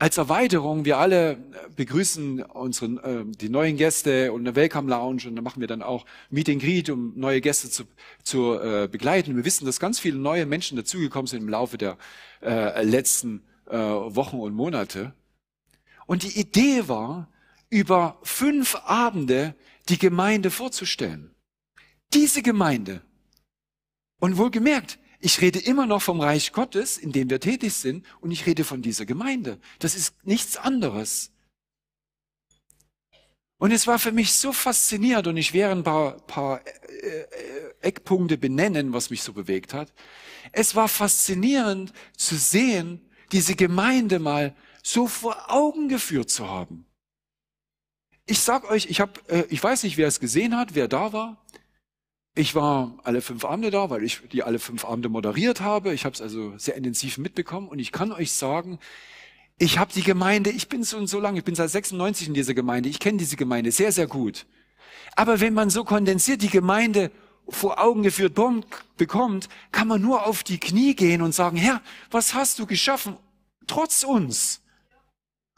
[0.03, 0.83] als Erweiterung.
[0.83, 1.37] Wir alle
[1.77, 5.81] begrüßen unseren, äh, die neuen Gäste und eine Welcome Lounge und da machen wir dann
[5.81, 7.85] auch Meet and Greet, um neue Gäste zu,
[8.21, 9.37] zu äh, begleiten.
[9.37, 11.97] Wir wissen, dass ganz viele neue Menschen dazugekommen sind im Laufe der
[12.41, 15.13] äh, letzten äh, Wochen und Monate.
[16.05, 17.29] Und die Idee war,
[17.69, 19.55] über fünf Abende
[19.87, 21.33] die Gemeinde vorzustellen.
[22.13, 23.03] Diese Gemeinde.
[24.19, 28.31] Und wohlgemerkt, ich rede immer noch vom Reich Gottes, in dem wir tätig sind, und
[28.31, 29.57] ich rede von dieser Gemeinde.
[29.79, 31.31] Das ist nichts anderes.
[33.57, 37.73] Und es war für mich so faszinierend, und ich werde ein paar, paar äh, äh,
[37.79, 39.93] Eckpunkte benennen, was mich so bewegt hat.
[40.51, 46.85] Es war faszinierend zu sehen, diese Gemeinde mal so vor Augen geführt zu haben.
[48.25, 51.13] Ich sag euch, ich habe, äh, ich weiß nicht, wer es gesehen hat, wer da
[51.13, 51.45] war.
[52.35, 55.93] Ich war alle fünf Abende da, weil ich die alle fünf Abende moderiert habe.
[55.93, 58.79] Ich habe es also sehr intensiv mitbekommen und ich kann euch sagen,
[59.59, 62.33] ich habe die Gemeinde, ich bin so und so lange, ich bin seit 96 in
[62.33, 64.47] dieser Gemeinde, ich kenne diese Gemeinde sehr, sehr gut.
[65.15, 67.11] Aber wenn man so kondensiert die Gemeinde
[67.47, 68.33] vor Augen geführt
[68.97, 73.15] bekommt, kann man nur auf die Knie gehen und sagen, Herr, was hast du geschaffen,
[73.67, 74.61] trotz uns?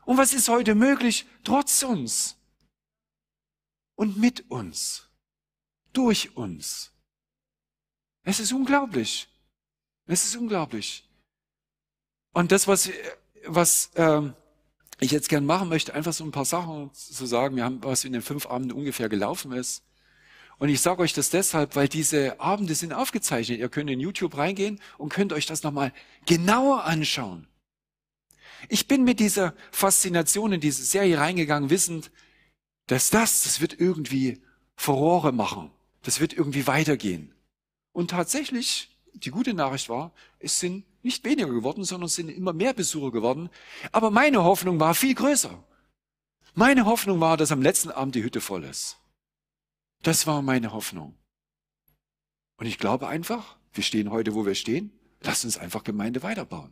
[0.04, 2.36] Und was ist heute möglich, trotz uns?
[3.96, 5.05] Und mit uns?
[5.98, 6.92] Durch uns.
[8.24, 9.28] Es ist unglaublich.
[10.08, 11.08] Es ist unglaublich.
[12.34, 12.90] Und das, was,
[13.46, 14.34] was ähm,
[15.00, 17.56] ich jetzt gern machen möchte, einfach so ein paar Sachen zu sagen.
[17.56, 19.84] Wir haben, was in den fünf Abenden ungefähr gelaufen ist.
[20.58, 23.60] Und ich sage euch das deshalb, weil diese Abende sind aufgezeichnet.
[23.60, 25.92] Ihr könnt in YouTube reingehen und könnt euch das nochmal
[26.26, 27.48] genauer anschauen.
[28.70, 32.12] Ich bin mit dieser Faszination in diese Serie reingegangen, wissend,
[32.88, 34.42] dass das, das wird irgendwie
[34.76, 35.72] Furore machen.
[36.06, 37.34] Das wird irgendwie weitergehen.
[37.92, 42.54] Und tatsächlich, die gute Nachricht war, es sind nicht weniger geworden, sondern es sind immer
[42.54, 43.50] mehr Besucher geworden.
[43.92, 45.64] Aber meine Hoffnung war viel größer.
[46.54, 49.00] Meine Hoffnung war, dass am letzten Abend die Hütte voll ist.
[50.04, 51.18] Das war meine Hoffnung.
[52.58, 54.92] Und ich glaube einfach, wir stehen heute, wo wir stehen.
[55.22, 56.72] Lasst uns einfach Gemeinde weiterbauen.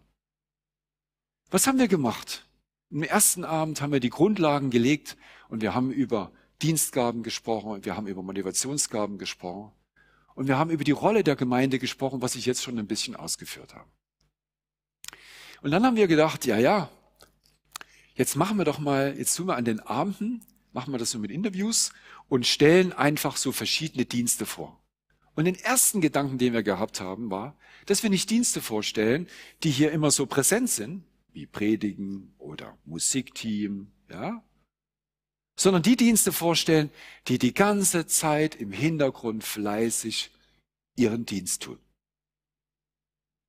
[1.49, 2.45] Was haben wir gemacht?
[2.91, 5.17] Im ersten Abend haben wir die Grundlagen gelegt
[5.49, 9.71] und wir haben über Dienstgaben gesprochen, wir haben über Motivationsgaben gesprochen
[10.35, 13.15] und wir haben über die Rolle der Gemeinde gesprochen, was ich jetzt schon ein bisschen
[13.15, 13.89] ausgeführt habe.
[15.61, 16.89] Und dann haben wir gedacht, ja, ja,
[18.15, 21.19] jetzt machen wir doch mal, jetzt tun wir an den Abenden, machen wir das so
[21.19, 21.93] mit Interviews
[22.27, 24.79] und stellen einfach so verschiedene Dienste vor.
[25.35, 29.27] Und den ersten Gedanken, den wir gehabt haben, war, dass wir nicht Dienste vorstellen,
[29.63, 34.43] die hier immer so präsent sind, wie Predigen oder Musikteam, ja,
[35.55, 36.89] sondern die Dienste vorstellen,
[37.27, 40.31] die die ganze Zeit im Hintergrund fleißig
[40.95, 41.79] ihren Dienst tun.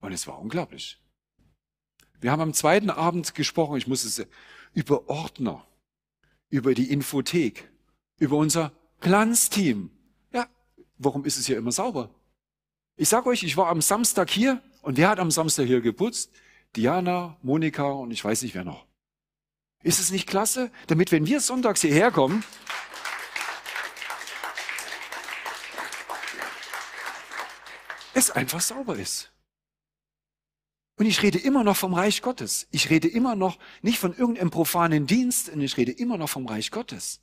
[0.00, 1.00] Und es war unglaublich.
[2.20, 4.26] Wir haben am zweiten Abend gesprochen, ich muss es
[4.72, 5.66] über Ordner,
[6.48, 7.70] über die Infothek,
[8.18, 9.90] über unser Glanzteam.
[10.32, 10.48] Ja,
[10.98, 12.10] warum ist es hier immer sauber?
[12.96, 16.30] Ich sage euch, ich war am Samstag hier und wer hat am Samstag hier geputzt?
[16.76, 18.86] Diana, Monika und ich weiß nicht wer noch.
[19.84, 20.70] Ist es nicht klasse?
[20.86, 22.42] Damit, wenn wir sonntags hierher kommen,
[28.14, 29.30] es einfach sauber ist.
[30.96, 32.66] Und ich rede immer noch vom Reich Gottes.
[32.70, 36.46] Ich rede immer noch nicht von irgendeinem profanen Dienst, und ich rede immer noch vom
[36.46, 37.20] Reich Gottes.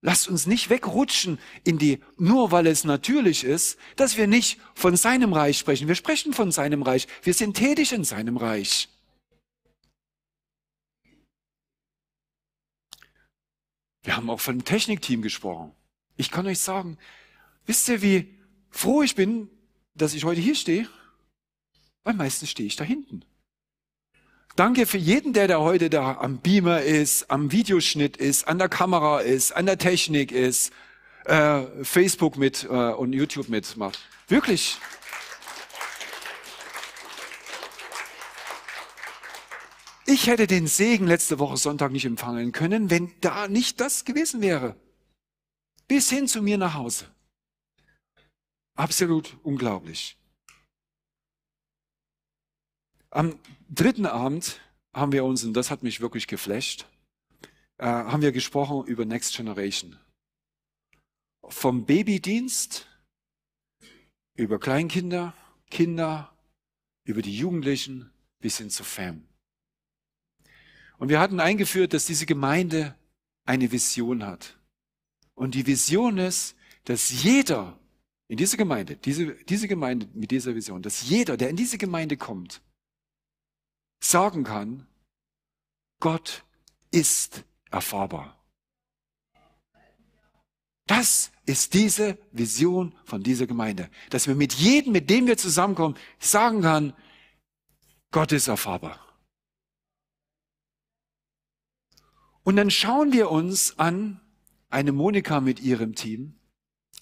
[0.00, 4.96] Lasst uns nicht wegrutschen in die, nur weil es natürlich ist, dass wir nicht von
[4.96, 5.88] seinem Reich sprechen.
[5.88, 7.08] Wir sprechen von seinem Reich.
[7.22, 8.93] Wir sind tätig in seinem Reich.
[14.04, 15.72] Wir haben auch von dem Technikteam gesprochen.
[16.16, 16.98] Ich kann euch sagen,
[17.66, 18.38] wisst ihr, wie
[18.70, 19.48] froh ich bin,
[19.94, 20.86] dass ich heute hier stehe?
[22.04, 23.24] Weil meistens stehe ich da hinten.
[24.56, 28.68] Danke für jeden, der da heute da am Beamer ist, am Videoschnitt ist, an der
[28.68, 30.72] Kamera ist, an der Technik ist,
[31.24, 33.98] äh, Facebook mit äh, und YouTube mitmacht.
[34.28, 34.78] Wirklich.
[40.06, 44.42] Ich hätte den Segen letzte Woche Sonntag nicht empfangen können, wenn da nicht das gewesen
[44.42, 44.76] wäre.
[45.88, 47.06] Bis hin zu mir nach Hause.
[48.74, 50.18] Absolut unglaublich.
[53.10, 53.38] Am
[53.70, 54.60] dritten Abend
[54.92, 56.86] haben wir uns, und das hat mich wirklich geflasht,
[57.78, 59.98] äh, haben wir gesprochen über Next Generation.
[61.48, 62.88] Vom Babydienst
[64.36, 65.34] über Kleinkinder,
[65.70, 66.36] Kinder,
[67.04, 69.26] über die Jugendlichen bis hin zu Fam.
[70.98, 72.94] Und wir hatten eingeführt, dass diese Gemeinde
[73.44, 74.58] eine Vision hat.
[75.34, 77.78] Und die Vision ist, dass jeder
[78.28, 82.16] in diese Gemeinde, diese, diese Gemeinde mit dieser Vision, dass jeder, der in diese Gemeinde
[82.16, 82.62] kommt,
[84.02, 84.86] sagen kann,
[86.00, 86.44] Gott
[86.90, 88.44] ist erfahrbar.
[90.86, 95.96] Das ist diese Vision von dieser Gemeinde, dass wir mit jedem, mit dem wir zusammenkommen,
[96.18, 96.92] sagen kann,
[98.10, 99.00] Gott ist erfahrbar.
[102.44, 104.20] Und dann schauen wir uns an,
[104.70, 106.34] eine Monika mit ihrem Team,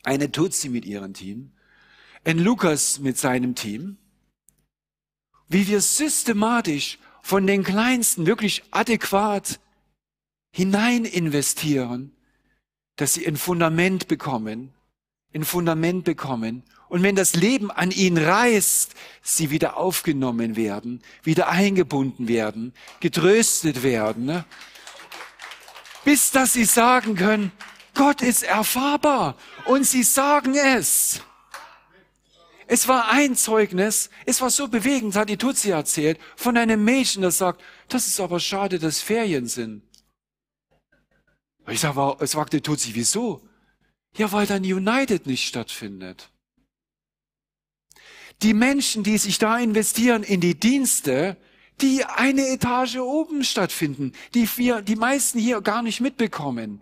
[0.04, 1.52] eine Tutsi mit ihrem Team,
[2.24, 3.96] ein Lukas mit seinem Team,
[5.48, 9.58] wie wir systematisch von den Kleinsten wirklich adäquat
[10.52, 12.12] hinein investieren,
[12.96, 14.72] dass sie ein Fundament bekommen,
[15.34, 16.62] ein Fundament bekommen.
[16.88, 23.82] Und wenn das Leben an ihnen reißt, sie wieder aufgenommen werden, wieder eingebunden werden, getröstet
[23.82, 24.44] werden, ne?
[26.04, 27.52] Bis dass sie sagen können,
[27.94, 29.36] Gott ist erfahrbar
[29.66, 31.20] und sie sagen es.
[32.66, 37.22] Es war ein Zeugnis, es war so bewegend, hat die Tutsi erzählt, von einem Mädchen,
[37.22, 39.82] das sagt, das ist aber schade, dass Ferien sind.
[41.68, 43.46] Ich sag, es sagte Tutsi, wieso?
[44.16, 46.30] Ja, weil dann United nicht stattfindet.
[48.42, 51.36] Die Menschen, die sich da investieren in die Dienste,
[51.80, 56.80] die eine Etage oben stattfinden, die wir, die meisten hier gar nicht mitbekommen.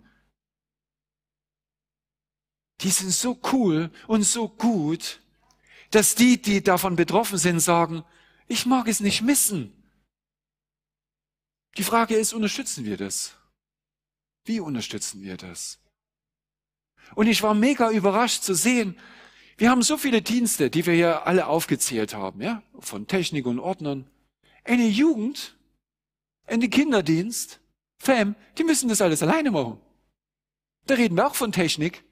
[2.81, 5.21] Die sind so cool und so gut,
[5.91, 8.03] dass die, die davon betroffen sind, sagen,
[8.47, 9.73] ich mag es nicht missen.
[11.77, 13.35] Die Frage ist, unterstützen wir das?
[14.45, 15.79] Wie unterstützen wir das?
[17.15, 18.97] Und ich war mega überrascht zu sehen,
[19.57, 23.59] wir haben so viele Dienste, die wir hier alle aufgezählt haben, ja, von Technik und
[23.59, 24.09] Ordnern.
[24.63, 25.55] Eine Jugend,
[26.45, 27.59] eine Kinderdienst,
[28.01, 29.79] Fam, die müssen das alles alleine machen.
[30.87, 32.03] Da reden wir auch von Technik,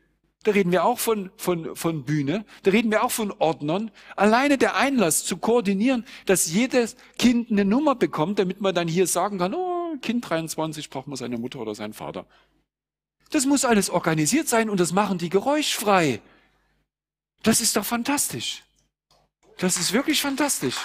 [0.44, 3.90] da reden wir auch von, von, von Bühne, da reden wir auch von Ordnern.
[4.16, 9.08] Alleine der Einlass zu koordinieren, dass jedes Kind eine Nummer bekommt, damit man dann hier
[9.08, 12.28] sagen kann, oh, Kind 23 braucht man seine Mutter oder seinen Vater.
[13.32, 16.22] Das muss alles organisiert sein und das machen die geräuschfrei.
[17.42, 18.64] Das ist doch fantastisch.
[19.58, 20.76] Das ist wirklich fantastisch.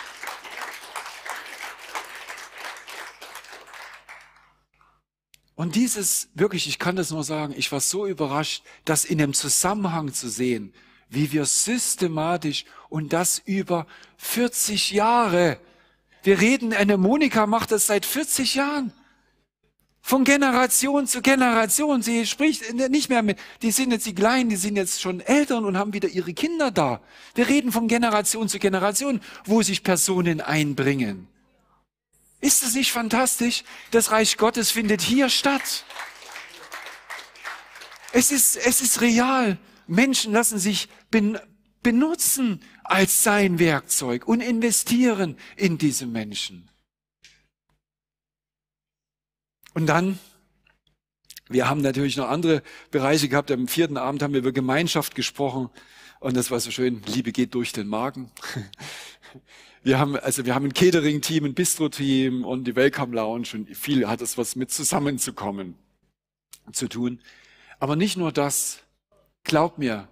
[5.57, 9.35] Und dieses, wirklich, ich kann das nur sagen, ich war so überrascht, das in dem
[9.35, 10.73] Zusammenhang zu sehen,
[11.09, 13.87] wie wir systematisch und das über
[14.17, 15.59] 40 Jahre,
[16.25, 18.93] wir reden, eine Monika macht das seit 40 Jahren.
[20.01, 22.03] Von Generation zu Generation.
[22.03, 25.65] Sie spricht nicht mehr mit, die sind jetzt die Kleinen, die sind jetzt schon Eltern
[25.65, 27.01] und haben wieder ihre Kinder da.
[27.35, 31.29] Wir reden von Generation zu Generation, wo sich Personen einbringen.
[32.45, 33.65] Ist es nicht fantastisch?
[33.91, 35.87] Das Reich Gottes findet hier statt.
[38.13, 39.57] Es ist, es ist real.
[39.87, 41.39] Menschen lassen sich ben,
[41.83, 46.69] benutzen als sein Werkzeug und investieren in diese Menschen.
[49.73, 50.19] Und dann,
[51.49, 53.51] wir haben natürlich noch andere Bereiche gehabt.
[53.53, 55.71] Am vierten Abend haben wir über Gemeinschaft gesprochen.
[56.21, 57.03] Und das war so schön.
[57.07, 58.31] Liebe geht durch den Magen.
[59.85, 64.09] Wir haben, also wir haben ein Catering-Team, ein Bistro-Team und die Welcome Lounge und viel
[64.09, 65.75] hat es was mit zusammenzukommen
[66.73, 67.21] zu tun.
[67.81, 68.81] Aber nicht nur das.
[69.45, 70.09] Glaub mir.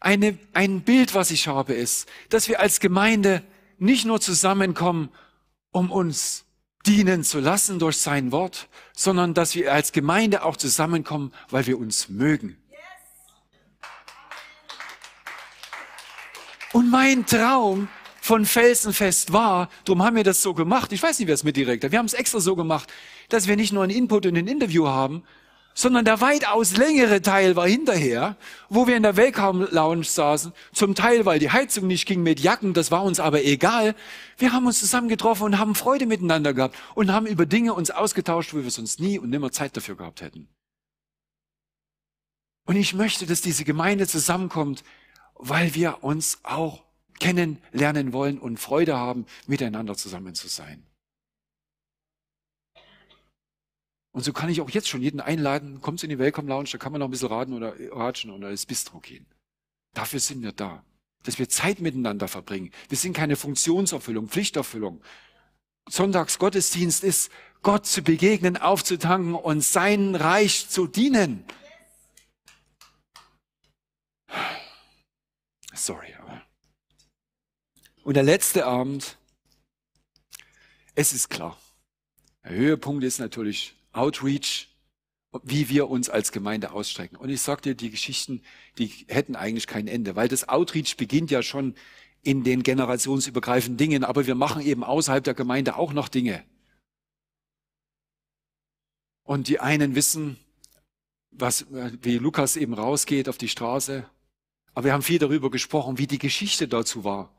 [0.00, 3.44] Eine, ein Bild, was ich habe, ist, dass wir als Gemeinde
[3.78, 5.10] nicht nur zusammenkommen,
[5.70, 6.44] um uns
[6.84, 11.78] dienen zu lassen durch sein Wort, sondern dass wir als Gemeinde auch zusammenkommen, weil wir
[11.78, 12.56] uns mögen.
[16.72, 17.86] Und mein Traum
[18.22, 21.82] von Felsenfest war, darum haben wir das so gemacht, ich weiß nicht, wer es mitdirekt
[21.82, 22.90] hat, wir haben es extra so gemacht,
[23.28, 25.24] dass wir nicht nur einen Input und ein Interview haben,
[25.74, 28.36] sondern der weitaus längere Teil war hinterher,
[28.68, 32.38] wo wir in der Welcome Lounge saßen, zum Teil, weil die Heizung nicht ging mit
[32.38, 33.96] Jacken, das war uns aber egal.
[34.38, 37.90] Wir haben uns zusammen getroffen und haben Freude miteinander gehabt und haben über Dinge uns
[37.90, 40.46] ausgetauscht, wo wir sonst nie und nimmer Zeit dafür gehabt hätten.
[42.66, 44.84] Und ich möchte, dass diese Gemeinde zusammenkommt,
[45.34, 46.84] weil wir uns auch
[47.22, 50.84] kennenlernen wollen und Freude haben, miteinander zusammen zu sein.
[54.12, 56.78] Und so kann ich auch jetzt schon jeden einladen, kommt in die Welcome Lounge, da
[56.78, 59.26] kann man noch ein bisschen raten oder ratschen oder ins Bistro gehen.
[59.94, 60.84] Dafür sind wir da.
[61.22, 62.72] Dass wir Zeit miteinander verbringen.
[62.88, 65.02] Wir sind keine Funktionserfüllung, Pflichterfüllung.
[65.88, 67.30] Sonntags Gottesdienst ist,
[67.62, 71.44] Gott zu begegnen, aufzutanken und sein Reich zu dienen.
[75.72, 76.51] Sorry, aber.
[78.04, 79.16] Und der letzte Abend,
[80.94, 81.56] es ist klar.
[82.42, 84.68] Der Höhepunkt ist natürlich Outreach,
[85.44, 87.16] wie wir uns als Gemeinde ausstrecken.
[87.16, 88.42] Und ich sag dir, die Geschichten,
[88.78, 91.74] die hätten eigentlich kein Ende, weil das Outreach beginnt ja schon
[92.22, 96.44] in den generationsübergreifenden Dingen, aber wir machen eben außerhalb der Gemeinde auch noch Dinge.
[99.22, 100.38] Und die einen wissen,
[101.30, 104.04] was, wie Lukas eben rausgeht auf die Straße.
[104.74, 107.32] Aber wir haben viel darüber gesprochen, wie die Geschichte dazu war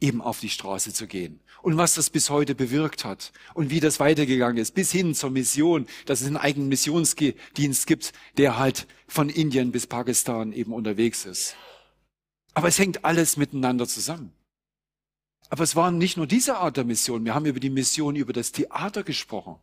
[0.00, 1.40] eben auf die Straße zu gehen.
[1.62, 5.30] Und was das bis heute bewirkt hat und wie das weitergegangen ist, bis hin zur
[5.30, 11.24] Mission, dass es einen eigenen Missionsdienst gibt, der halt von Indien bis Pakistan eben unterwegs
[11.24, 11.56] ist.
[12.54, 14.32] Aber es hängt alles miteinander zusammen.
[15.48, 17.24] Aber es waren nicht nur diese Art der Mission.
[17.24, 19.56] Wir haben über die Mission, über das Theater gesprochen.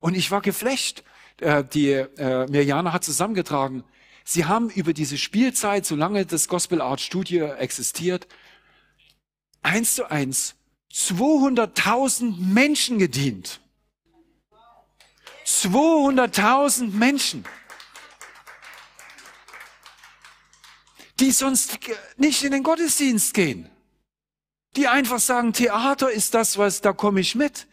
[0.00, 1.02] Und ich war geflecht.
[1.40, 3.84] Äh, die äh, Mirjana hat zusammengetragen.
[4.24, 8.26] Sie haben über diese Spielzeit, solange das Gospel Art Studio existiert,
[9.64, 10.54] eins zu eins
[10.92, 13.60] 200.000 Menschen gedient.
[15.44, 17.44] 200.000 Menschen.
[21.20, 21.78] Die sonst
[22.16, 23.68] nicht in den Gottesdienst gehen.
[24.76, 27.66] Die einfach sagen, Theater ist das, was, da komme ich mit.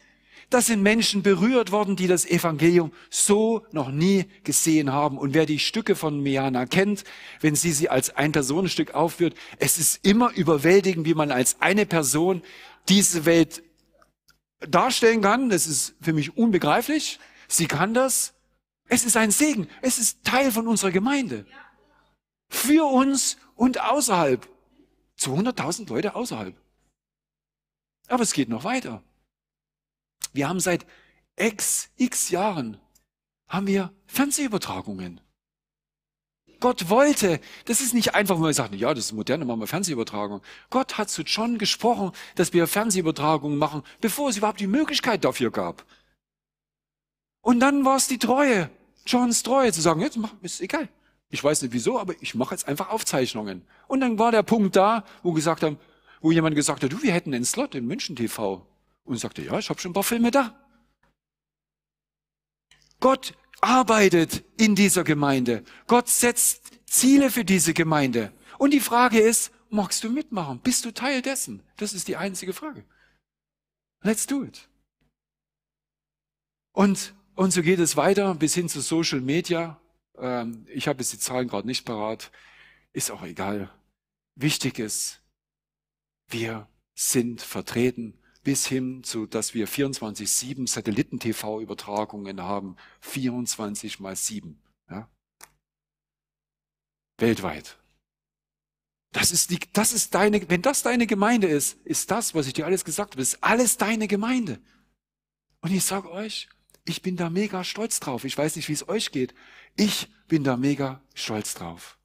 [0.52, 5.18] Das sind Menschen berührt worden, die das Evangelium so noch nie gesehen haben.
[5.18, 7.06] Und wer die Stücke von Miana kennt,
[7.40, 12.42] wenn sie sie als Ein-Personen-Stück aufführt, es ist immer überwältigend, wie man als eine Person
[12.90, 13.64] diese Welt
[14.60, 15.50] darstellen kann.
[15.50, 17.18] Das ist für mich unbegreiflich.
[17.48, 18.34] Sie kann das.
[18.90, 19.70] Es ist ein Segen.
[19.82, 21.46] Es ist Teil von unserer Gemeinde.
[22.50, 24.46] Für uns und außerhalb.
[25.18, 26.60] 200.000 Leute außerhalb.
[28.10, 29.02] Aber es geht noch weiter.
[30.34, 30.86] Wir haben seit
[31.36, 32.78] x, x Jahren
[33.48, 35.22] haben wir Fernsehübertragungen.
[36.60, 39.68] Gott wollte, das ist nicht einfach, wo wir sagen, ja, das ist moderne, machen wir
[39.68, 40.42] Fernsehübertragung.
[40.70, 45.52] Gott hat zu John gesprochen, dass wir Fernsehübertragungen machen, bevor es überhaupt die Möglichkeit dafür
[45.52, 45.84] gab.
[47.42, 48.70] Und dann war es die Treue,
[49.08, 50.88] Johns Treue, zu sagen, jetzt mach, ist egal.
[51.30, 53.64] Ich weiß nicht wieso, aber ich mache jetzt einfach Aufzeichnungen.
[53.88, 55.80] Und dann war der Punkt da, wo gesagt haben,
[56.22, 58.68] wo jemand gesagt hat, du, wir hätten einen Slot in München TV
[59.04, 60.58] und sagte, ja, ich habe schon ein paar Filme da.
[63.00, 65.64] Gott arbeitet in dieser Gemeinde.
[65.88, 68.32] Gott setzt Ziele für diese Gemeinde.
[68.58, 70.60] Und die Frage ist, magst du mitmachen?
[70.60, 71.64] Bist du Teil dessen?
[71.78, 72.86] Das ist die einzige Frage.
[74.04, 74.68] Let's do it.
[76.74, 79.80] Und, und so geht es weiter bis hin zu Social Media.
[80.18, 82.32] Ähm, ich habe jetzt die Zahlen gerade nicht parat.
[82.94, 83.70] Ist auch egal.
[84.36, 85.22] Wichtig ist,
[86.28, 92.76] wir sind vertreten bis hin zu, dass wir 24-7 Satelliten-TV-Übertragungen haben.
[93.02, 94.60] 24 mal 7.
[94.90, 95.10] Ja?
[97.18, 97.78] Weltweit.
[99.12, 102.54] Das ist, die, das ist deine, wenn das deine Gemeinde ist, ist das, was ich
[102.54, 104.60] dir alles gesagt habe, ist alles deine Gemeinde.
[105.62, 106.48] Und ich sage euch,
[106.86, 108.24] ich bin da mega stolz drauf.
[108.24, 109.36] Ich weiß nicht, wie es euch geht.
[109.76, 112.00] Ich bin da mega stolz drauf.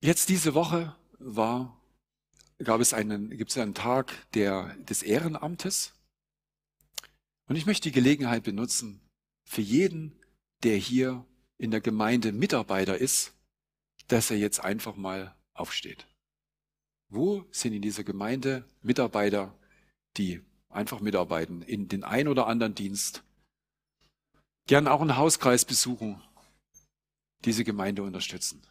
[0.00, 1.76] Jetzt diese Woche war,
[2.58, 5.92] gab es einen, gibt es einen Tag der, des Ehrenamtes.
[7.46, 9.00] Und ich möchte die Gelegenheit benutzen,
[9.44, 10.16] für jeden,
[10.62, 11.26] der hier
[11.56, 13.32] in der Gemeinde Mitarbeiter ist,
[14.06, 16.06] dass er jetzt einfach mal aufsteht.
[17.08, 19.58] Wo sind in dieser Gemeinde Mitarbeiter,
[20.16, 23.24] die einfach mitarbeiten in den ein oder anderen Dienst,
[24.66, 26.22] gern auch einen Hauskreis besuchen,
[27.44, 28.62] diese Gemeinde unterstützen?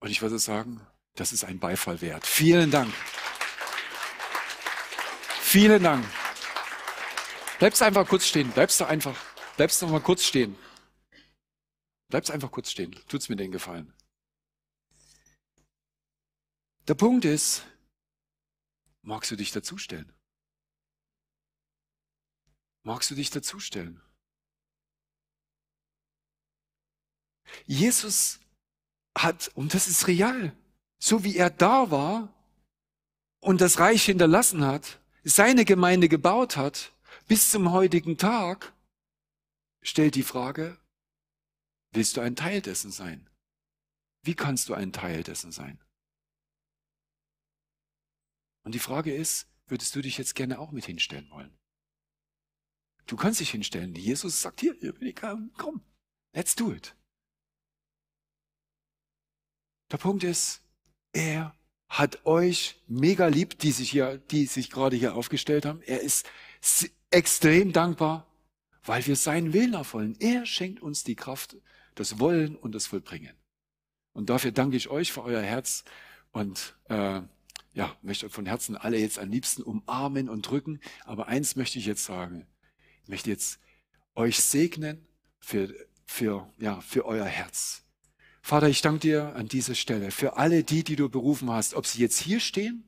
[0.00, 0.80] Und ich würde sagen,
[1.14, 2.26] das ist ein Beifall wert.
[2.26, 2.94] Vielen Dank.
[5.40, 6.06] Vielen Dank.
[7.58, 8.50] Bleibst einfach kurz stehen.
[8.52, 9.16] Bleibst du einfach,
[9.56, 10.56] bleibst noch mal kurz stehen.
[12.08, 12.92] Bleibst einfach kurz stehen.
[13.08, 13.92] Tut's mir den Gefallen.
[16.86, 17.66] Der Punkt ist,
[19.02, 20.12] magst du dich dazustellen?
[22.84, 24.00] Magst du dich dazustellen?
[27.66, 28.40] Jesus
[29.22, 30.56] hat, und das ist real,
[30.98, 32.34] so wie er da war
[33.40, 36.92] und das Reich hinterlassen hat, seine Gemeinde gebaut hat,
[37.26, 38.72] bis zum heutigen Tag,
[39.82, 40.78] stellt die Frage,
[41.92, 43.28] willst du ein Teil dessen sein?
[44.22, 45.80] Wie kannst du ein Teil dessen sein?
[48.64, 51.56] Und die Frage ist, würdest du dich jetzt gerne auch mit hinstellen wollen?
[53.06, 53.94] Du kannst dich hinstellen.
[53.94, 55.82] Jesus sagt hier, hier bin ich, komm,
[56.34, 56.94] let's do it.
[59.90, 60.62] Der Punkt ist,
[61.12, 61.54] er
[61.88, 65.80] hat euch mega lieb, die sich hier, die sich gerade hier aufgestellt haben.
[65.82, 66.26] Er ist
[67.10, 68.26] extrem dankbar,
[68.84, 70.16] weil wir seinen Willen erfüllen.
[70.20, 71.56] Er schenkt uns die Kraft,
[71.94, 73.34] das Wollen und das Vollbringen.
[74.12, 75.84] Und dafür danke ich euch für euer Herz
[76.32, 77.22] und äh,
[77.72, 80.80] ja, möchte von Herzen alle jetzt am liebsten umarmen und drücken.
[81.04, 82.46] Aber eins möchte ich jetzt sagen.
[83.04, 83.60] Ich möchte jetzt
[84.14, 85.06] euch segnen
[85.38, 85.72] für,
[86.04, 87.87] für, ja, für euer Herz.
[88.48, 91.84] Vater, ich danke dir an dieser Stelle für alle die, die du berufen hast, ob
[91.84, 92.82] sie jetzt hier stehen,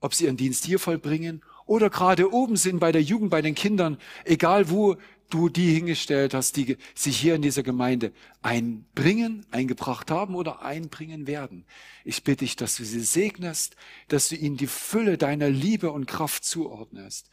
[0.00, 3.54] ob sie ihren Dienst hier vollbringen oder gerade oben sind bei der Jugend, bei den
[3.54, 4.96] Kindern, egal wo
[5.28, 8.12] du die hingestellt hast, die sich hier in dieser Gemeinde
[8.42, 11.66] einbringen, eingebracht haben oder einbringen werden.
[12.04, 13.76] Ich bitte dich, dass du sie segnest,
[14.08, 17.30] dass du ihnen die Fülle deiner Liebe und Kraft zuordnest.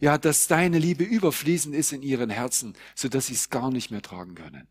[0.00, 3.90] Ja, dass deine Liebe überfließend ist in ihren Herzen, so dass sie es gar nicht
[3.90, 4.66] mehr tragen können.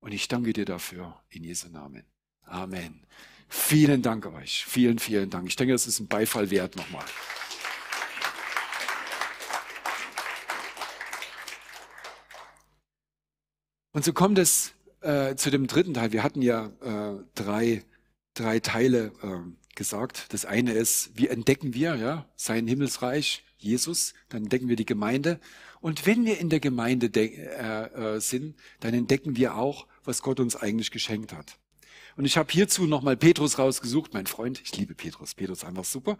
[0.00, 2.04] Und ich danke dir dafür in Jesu Namen.
[2.42, 3.04] Amen.
[3.48, 4.64] Vielen Dank euch.
[4.64, 5.48] Vielen, vielen Dank.
[5.48, 7.04] Ich denke, das ist ein Beifall wert nochmal.
[13.92, 16.12] Und so kommt es äh, zu dem dritten Teil.
[16.12, 17.82] Wir hatten ja äh, drei,
[18.34, 19.40] drei Teile äh,
[19.78, 20.26] gesagt.
[20.34, 25.40] Das eine ist, wie entdecken wir ja, sein Himmelsreich, Jesus, dann entdecken wir die Gemeinde.
[25.80, 30.40] Und wenn wir in der Gemeinde äh, äh, sind, dann entdecken wir auch, was Gott
[30.40, 31.58] uns eigentlich geschenkt hat.
[32.16, 34.60] Und ich habe hierzu nochmal Petrus rausgesucht, mein Freund.
[34.62, 35.34] Ich liebe Petrus.
[35.34, 36.18] Petrus ist einfach super.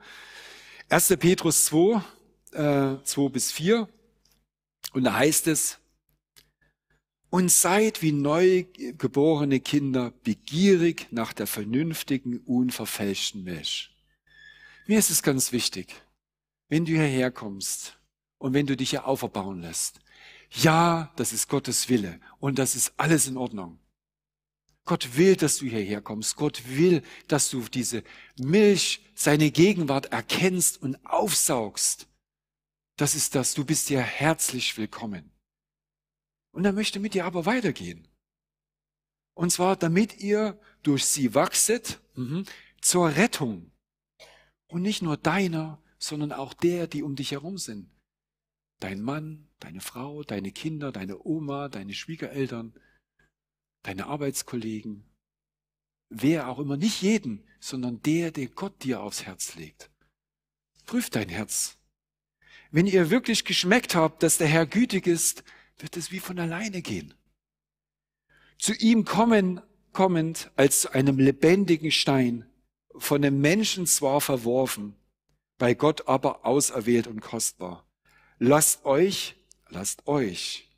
[0.88, 1.16] 1.
[1.18, 2.02] Petrus 2,
[2.52, 3.88] äh, 2 bis 4.
[4.92, 5.78] Und da heißt es,
[7.30, 13.94] und seid wie neugeborene Kinder begierig nach der vernünftigen, unverfälschten Milch.
[14.86, 15.94] Mir ist es ganz wichtig,
[16.68, 17.98] wenn du hierher kommst
[18.38, 20.00] und wenn du dich hier auferbauen lässt.
[20.50, 23.78] Ja, das ist Gottes Wille und das ist alles in Ordnung.
[24.86, 26.36] Gott will, dass du hierher kommst.
[26.36, 28.02] Gott will, dass du diese
[28.38, 32.06] Milch, seine Gegenwart erkennst und aufsaugst.
[32.96, 33.52] Das ist das.
[33.52, 35.30] Du bist hier herzlich willkommen.
[36.52, 38.08] Und er möchte mit dir aber weitergehen.
[39.34, 42.44] Und zwar, damit ihr durch sie wachset mhm,
[42.80, 43.70] zur Rettung.
[44.66, 47.90] Und nicht nur deiner, sondern auch der, die um dich herum sind.
[48.80, 52.74] Dein Mann, deine Frau, deine Kinder, deine Oma, deine Schwiegereltern,
[53.82, 55.08] deine Arbeitskollegen,
[56.08, 59.90] wer auch immer, nicht jeden, sondern der, der Gott dir aufs Herz legt.
[60.86, 61.78] Prüf dein Herz.
[62.70, 65.42] Wenn ihr wirklich geschmeckt habt, dass der Herr gütig ist,
[65.78, 67.14] wird es wie von alleine gehen.
[68.58, 69.60] Zu ihm kommen,
[69.92, 72.48] kommend als zu einem lebendigen Stein,
[72.96, 74.96] von dem Menschen zwar verworfen,
[75.58, 77.86] bei Gott aber auserwählt und kostbar.
[78.38, 79.36] Lasst euch,
[79.68, 80.68] lasst euch,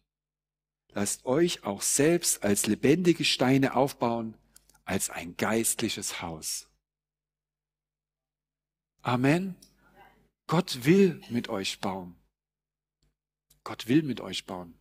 [0.93, 4.37] lasst euch auch selbst als lebendige Steine aufbauen,
[4.85, 6.69] als ein geistliches Haus.
[9.03, 9.57] Amen.
[10.47, 12.17] Gott will mit euch bauen.
[13.63, 14.80] Gott will mit euch bauen.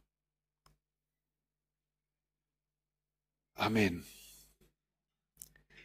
[3.59, 4.05] Amen.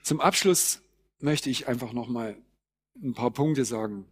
[0.05, 0.81] Zum Abschluss
[1.19, 2.41] möchte ich einfach noch mal
[3.03, 4.07] ein paar Punkte sagen.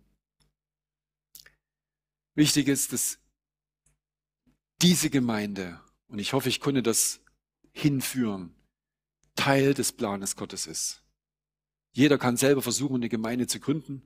[2.34, 3.18] Wichtig ist, dass
[4.80, 7.20] diese Gemeinde, und ich hoffe, ich konnte das
[7.70, 8.52] hinführen,
[9.36, 11.04] Teil des Planes Gottes ist.
[11.92, 14.02] Jeder kann selber versuchen, eine Gemeinde zu gründen.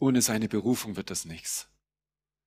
[0.00, 1.68] Ohne seine Berufung wird das nichts.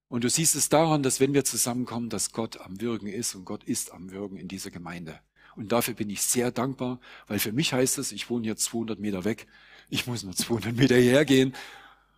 [0.07, 3.45] Und du siehst es daran, dass wenn wir zusammenkommen, dass Gott am Wirken ist und
[3.45, 5.21] Gott ist am Wirken in dieser Gemeinde.
[5.55, 8.99] Und dafür bin ich sehr dankbar, weil für mich heißt es, ich wohne jetzt 200
[8.99, 9.47] Meter weg,
[9.89, 11.55] ich muss nur 200 Meter hierher gehen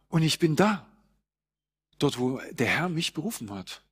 [0.10, 0.88] und ich bin da.
[2.00, 3.84] Dort, wo der Herr mich berufen hat.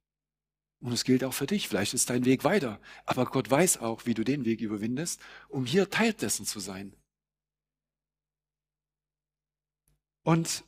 [0.82, 1.68] Und es gilt auch für dich.
[1.68, 2.80] Vielleicht ist dein Weg weiter.
[3.06, 6.96] Aber Gott weiß auch, wie du den Weg überwindest, um hier Teil dessen zu sein.
[10.24, 10.64] Und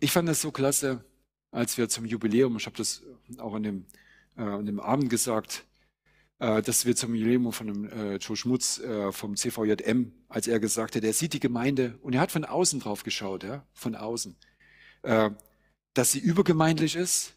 [0.00, 1.04] ich fand das so klasse,
[1.50, 3.02] als wir zum Jubiläum, ich habe das
[3.38, 3.86] auch in dem
[4.36, 5.64] äh, an dem Abend gesagt,
[6.38, 10.60] äh, dass wir zum Jubiläum von dem, äh, Joe Schmutz äh, vom CVJM, als er
[10.60, 13.94] gesagt hat, er sieht die Gemeinde und er hat von außen drauf geschaut, ja, von
[13.94, 14.36] außen,
[15.02, 15.30] äh,
[15.94, 17.34] dass sie übergemeindlich ist,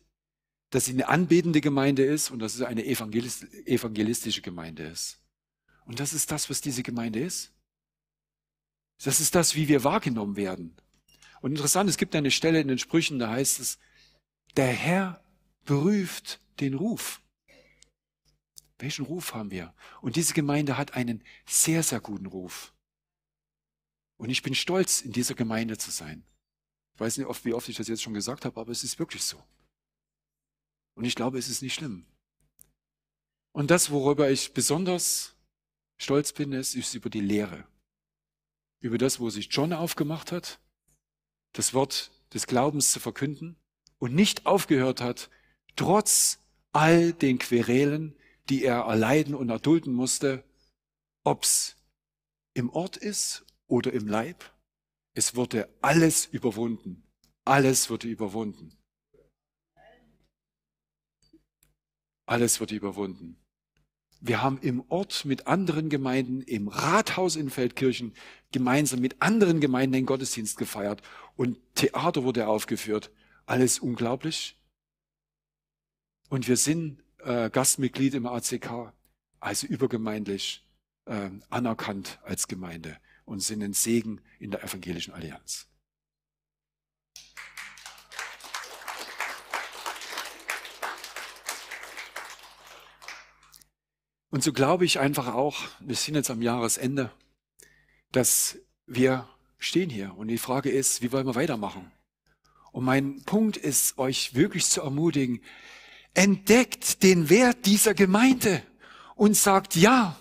[0.69, 5.19] dass sie eine anbetende Gemeinde ist und dass es eine evangelist evangelistische Gemeinde ist.
[5.85, 7.53] Und das ist das, was diese Gemeinde ist.
[9.03, 10.75] Das ist das, wie wir wahrgenommen werden.
[11.41, 13.77] Und interessant, es gibt eine Stelle in den Sprüchen, da heißt es,
[14.57, 15.23] der Herr
[15.65, 17.21] prüft den Ruf.
[18.79, 19.73] Welchen Ruf haben wir?
[20.01, 22.73] Und diese Gemeinde hat einen sehr, sehr guten Ruf.
[24.17, 26.23] Und ich bin stolz, in dieser Gemeinde zu sein.
[26.95, 29.23] Ich weiß nicht, wie oft ich das jetzt schon gesagt habe, aber es ist wirklich
[29.23, 29.41] so.
[30.95, 32.05] Und ich glaube, es ist nicht schlimm.
[33.51, 35.35] Und das, worüber ich besonders
[35.97, 37.67] stolz bin, ist, ist über die Lehre.
[38.79, 40.59] Über das, wo sich John aufgemacht hat,
[41.53, 43.55] das Wort des Glaubens zu verkünden
[43.99, 45.29] und nicht aufgehört hat,
[45.75, 46.39] trotz
[46.71, 48.15] all den Querelen,
[48.49, 50.43] die er erleiden und erdulden musste,
[51.23, 51.75] ob's
[52.53, 54.43] im Ort ist oder im Leib.
[55.13, 57.03] Es wurde alles überwunden.
[57.45, 58.77] Alles wurde überwunden.
[62.25, 63.37] Alles wurde überwunden.
[64.19, 68.13] Wir haben im Ort mit anderen Gemeinden, im Rathaus in Feldkirchen,
[68.51, 71.01] gemeinsam mit anderen Gemeinden den Gottesdienst gefeiert
[71.35, 73.11] und Theater wurde aufgeführt
[73.45, 74.56] Alles unglaublich.
[76.29, 78.93] Und wir sind äh, Gastmitglied im ACK,
[79.39, 80.65] also übergemeindlich
[81.05, 85.67] äh, anerkannt als Gemeinde und sind ein Segen in der evangelischen Allianz.
[94.29, 97.11] Und so glaube ich einfach auch, wir sind jetzt am Jahresende,
[98.11, 101.91] dass wir stehen hier und die Frage ist, wie wollen wir weitermachen?
[102.71, 105.41] Und mein Punkt ist, euch wirklich zu ermutigen,
[106.17, 108.63] entdeckt den Wert dieser Gemeinde
[109.15, 110.17] und sagt ja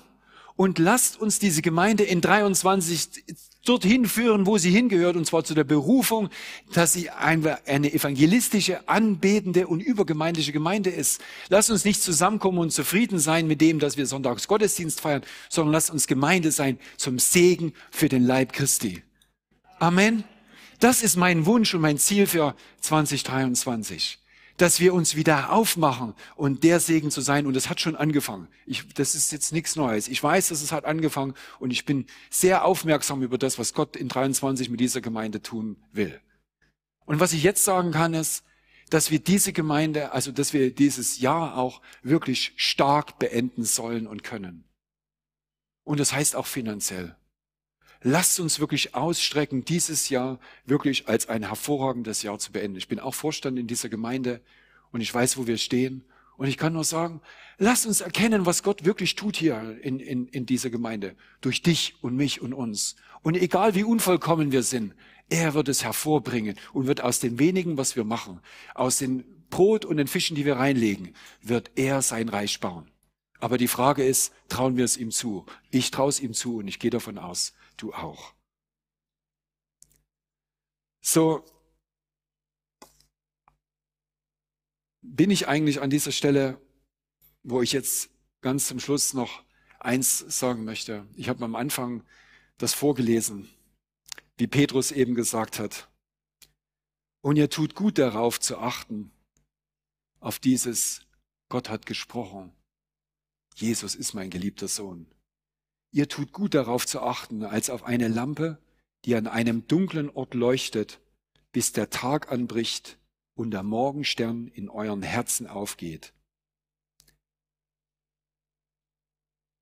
[0.54, 3.24] und lasst uns diese Gemeinde in 23
[3.64, 6.28] dorthin führen, wo sie hingehört, und zwar zu der Berufung,
[6.72, 11.20] dass sie eine, evangelistische, anbetende und übergemeindliche Gemeinde ist.
[11.48, 15.72] Lasst uns nicht zusammenkommen und zufrieden sein mit dem, dass wir Sonntags Gottesdienst feiern, sondern
[15.72, 19.02] lasst uns Gemeinde sein zum Segen für den Leib Christi.
[19.78, 20.24] Amen.
[20.78, 24.18] Das ist mein Wunsch und mein Ziel für 2023
[24.56, 27.46] dass wir uns wieder aufmachen und der Segen zu sein.
[27.46, 28.48] Und das hat schon angefangen.
[28.64, 30.08] Ich, das ist jetzt nichts Neues.
[30.08, 33.96] Ich weiß, dass es hat angefangen und ich bin sehr aufmerksam über das, was Gott
[33.96, 36.20] in 23 mit dieser Gemeinde tun will.
[37.04, 38.44] Und was ich jetzt sagen kann, ist,
[38.90, 44.22] dass wir diese Gemeinde, also dass wir dieses Jahr auch wirklich stark beenden sollen und
[44.22, 44.64] können.
[45.84, 47.16] Und das heißt auch finanziell.
[48.08, 52.76] Lasst uns wirklich ausstrecken, dieses Jahr wirklich als ein hervorragendes Jahr zu beenden.
[52.76, 54.40] Ich bin auch Vorstand in dieser Gemeinde
[54.92, 56.04] und ich weiß, wo wir stehen.
[56.36, 57.20] Und ich kann nur sagen,
[57.58, 61.16] lasst uns erkennen, was Gott wirklich tut hier in, in, in dieser Gemeinde.
[61.40, 62.94] Durch dich und mich und uns.
[63.24, 64.94] Und egal wie unvollkommen wir sind,
[65.28, 68.38] er wird es hervorbringen und wird aus dem wenigen, was wir machen,
[68.76, 72.88] aus den Brot und den Fischen, die wir reinlegen, wird er sein Reich bauen.
[73.40, 75.44] Aber die Frage ist, trauen wir es ihm zu?
[75.70, 78.34] Ich traue es ihm zu und ich gehe davon aus, du auch.
[81.02, 81.44] So
[85.02, 86.60] bin ich eigentlich an dieser Stelle,
[87.42, 88.10] wo ich jetzt
[88.40, 89.44] ganz zum Schluss noch
[89.78, 91.06] eins sagen möchte.
[91.14, 92.04] Ich habe am Anfang
[92.58, 93.48] das vorgelesen,
[94.36, 95.88] wie Petrus eben gesagt hat.
[97.22, 99.10] Und ihr tut gut darauf zu achten,
[100.20, 101.06] auf dieses
[101.48, 102.52] Gott hat gesprochen.
[103.54, 105.06] Jesus ist mein geliebter Sohn.
[105.96, 108.58] Ihr tut gut darauf zu achten, als auf eine Lampe,
[109.06, 111.00] die an einem dunklen Ort leuchtet,
[111.52, 112.98] bis der Tag anbricht
[113.34, 116.12] und der Morgenstern in euren Herzen aufgeht.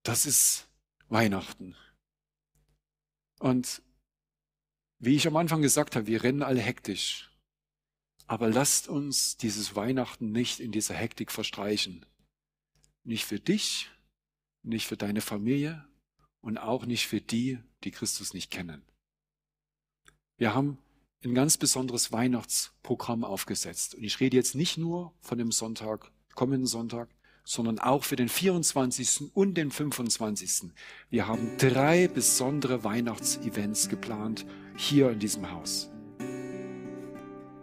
[0.03, 0.67] Das ist
[1.07, 1.77] Weihnachten.
[3.39, 3.81] Und
[4.99, 7.31] wie ich am Anfang gesagt habe, wir rennen alle hektisch.
[8.27, 12.05] Aber lasst uns dieses Weihnachten nicht in dieser Hektik verstreichen.
[13.05, 13.89] Nicht für dich,
[14.65, 15.87] nicht für deine Familie,
[16.45, 18.83] und auch nicht für die, die Christus nicht kennen.
[20.37, 20.79] Wir haben
[21.25, 23.95] ein ganz besonderes Weihnachtsprogramm aufgesetzt.
[23.95, 27.09] Und ich rede jetzt nicht nur von dem Sonntag, kommenden Sonntag,
[27.45, 29.35] sondern auch für den 24.
[29.35, 30.71] und den 25.
[31.09, 34.45] Wir haben drei besondere Weihnachtsevents geplant
[34.77, 35.91] hier in diesem Haus.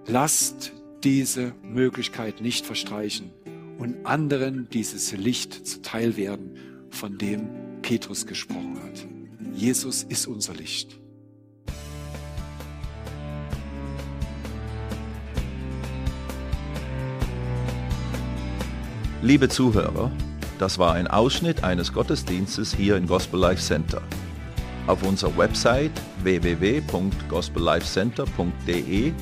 [0.08, 0.74] Lasst
[1.04, 3.32] diese Möglichkeit nicht verstreichen
[3.78, 7.50] und anderen dieses Licht zuteil werden, von dem
[7.82, 9.08] Petrus gesprochen hat.
[9.54, 11.00] Jesus ist unser Licht.
[19.24, 20.12] Liebe Zuhörer,
[20.58, 24.02] das war ein Ausschnitt eines Gottesdienstes hier im Gospel Life Center.
[24.88, 25.92] Auf unserer Website
[26.24, 29.14] www.gospellifecenter.de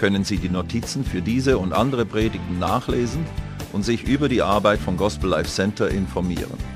[0.00, 3.24] können Sie die Notizen für diese und andere Predigten nachlesen
[3.72, 6.75] und sich über die Arbeit von Gospel Life Center informieren.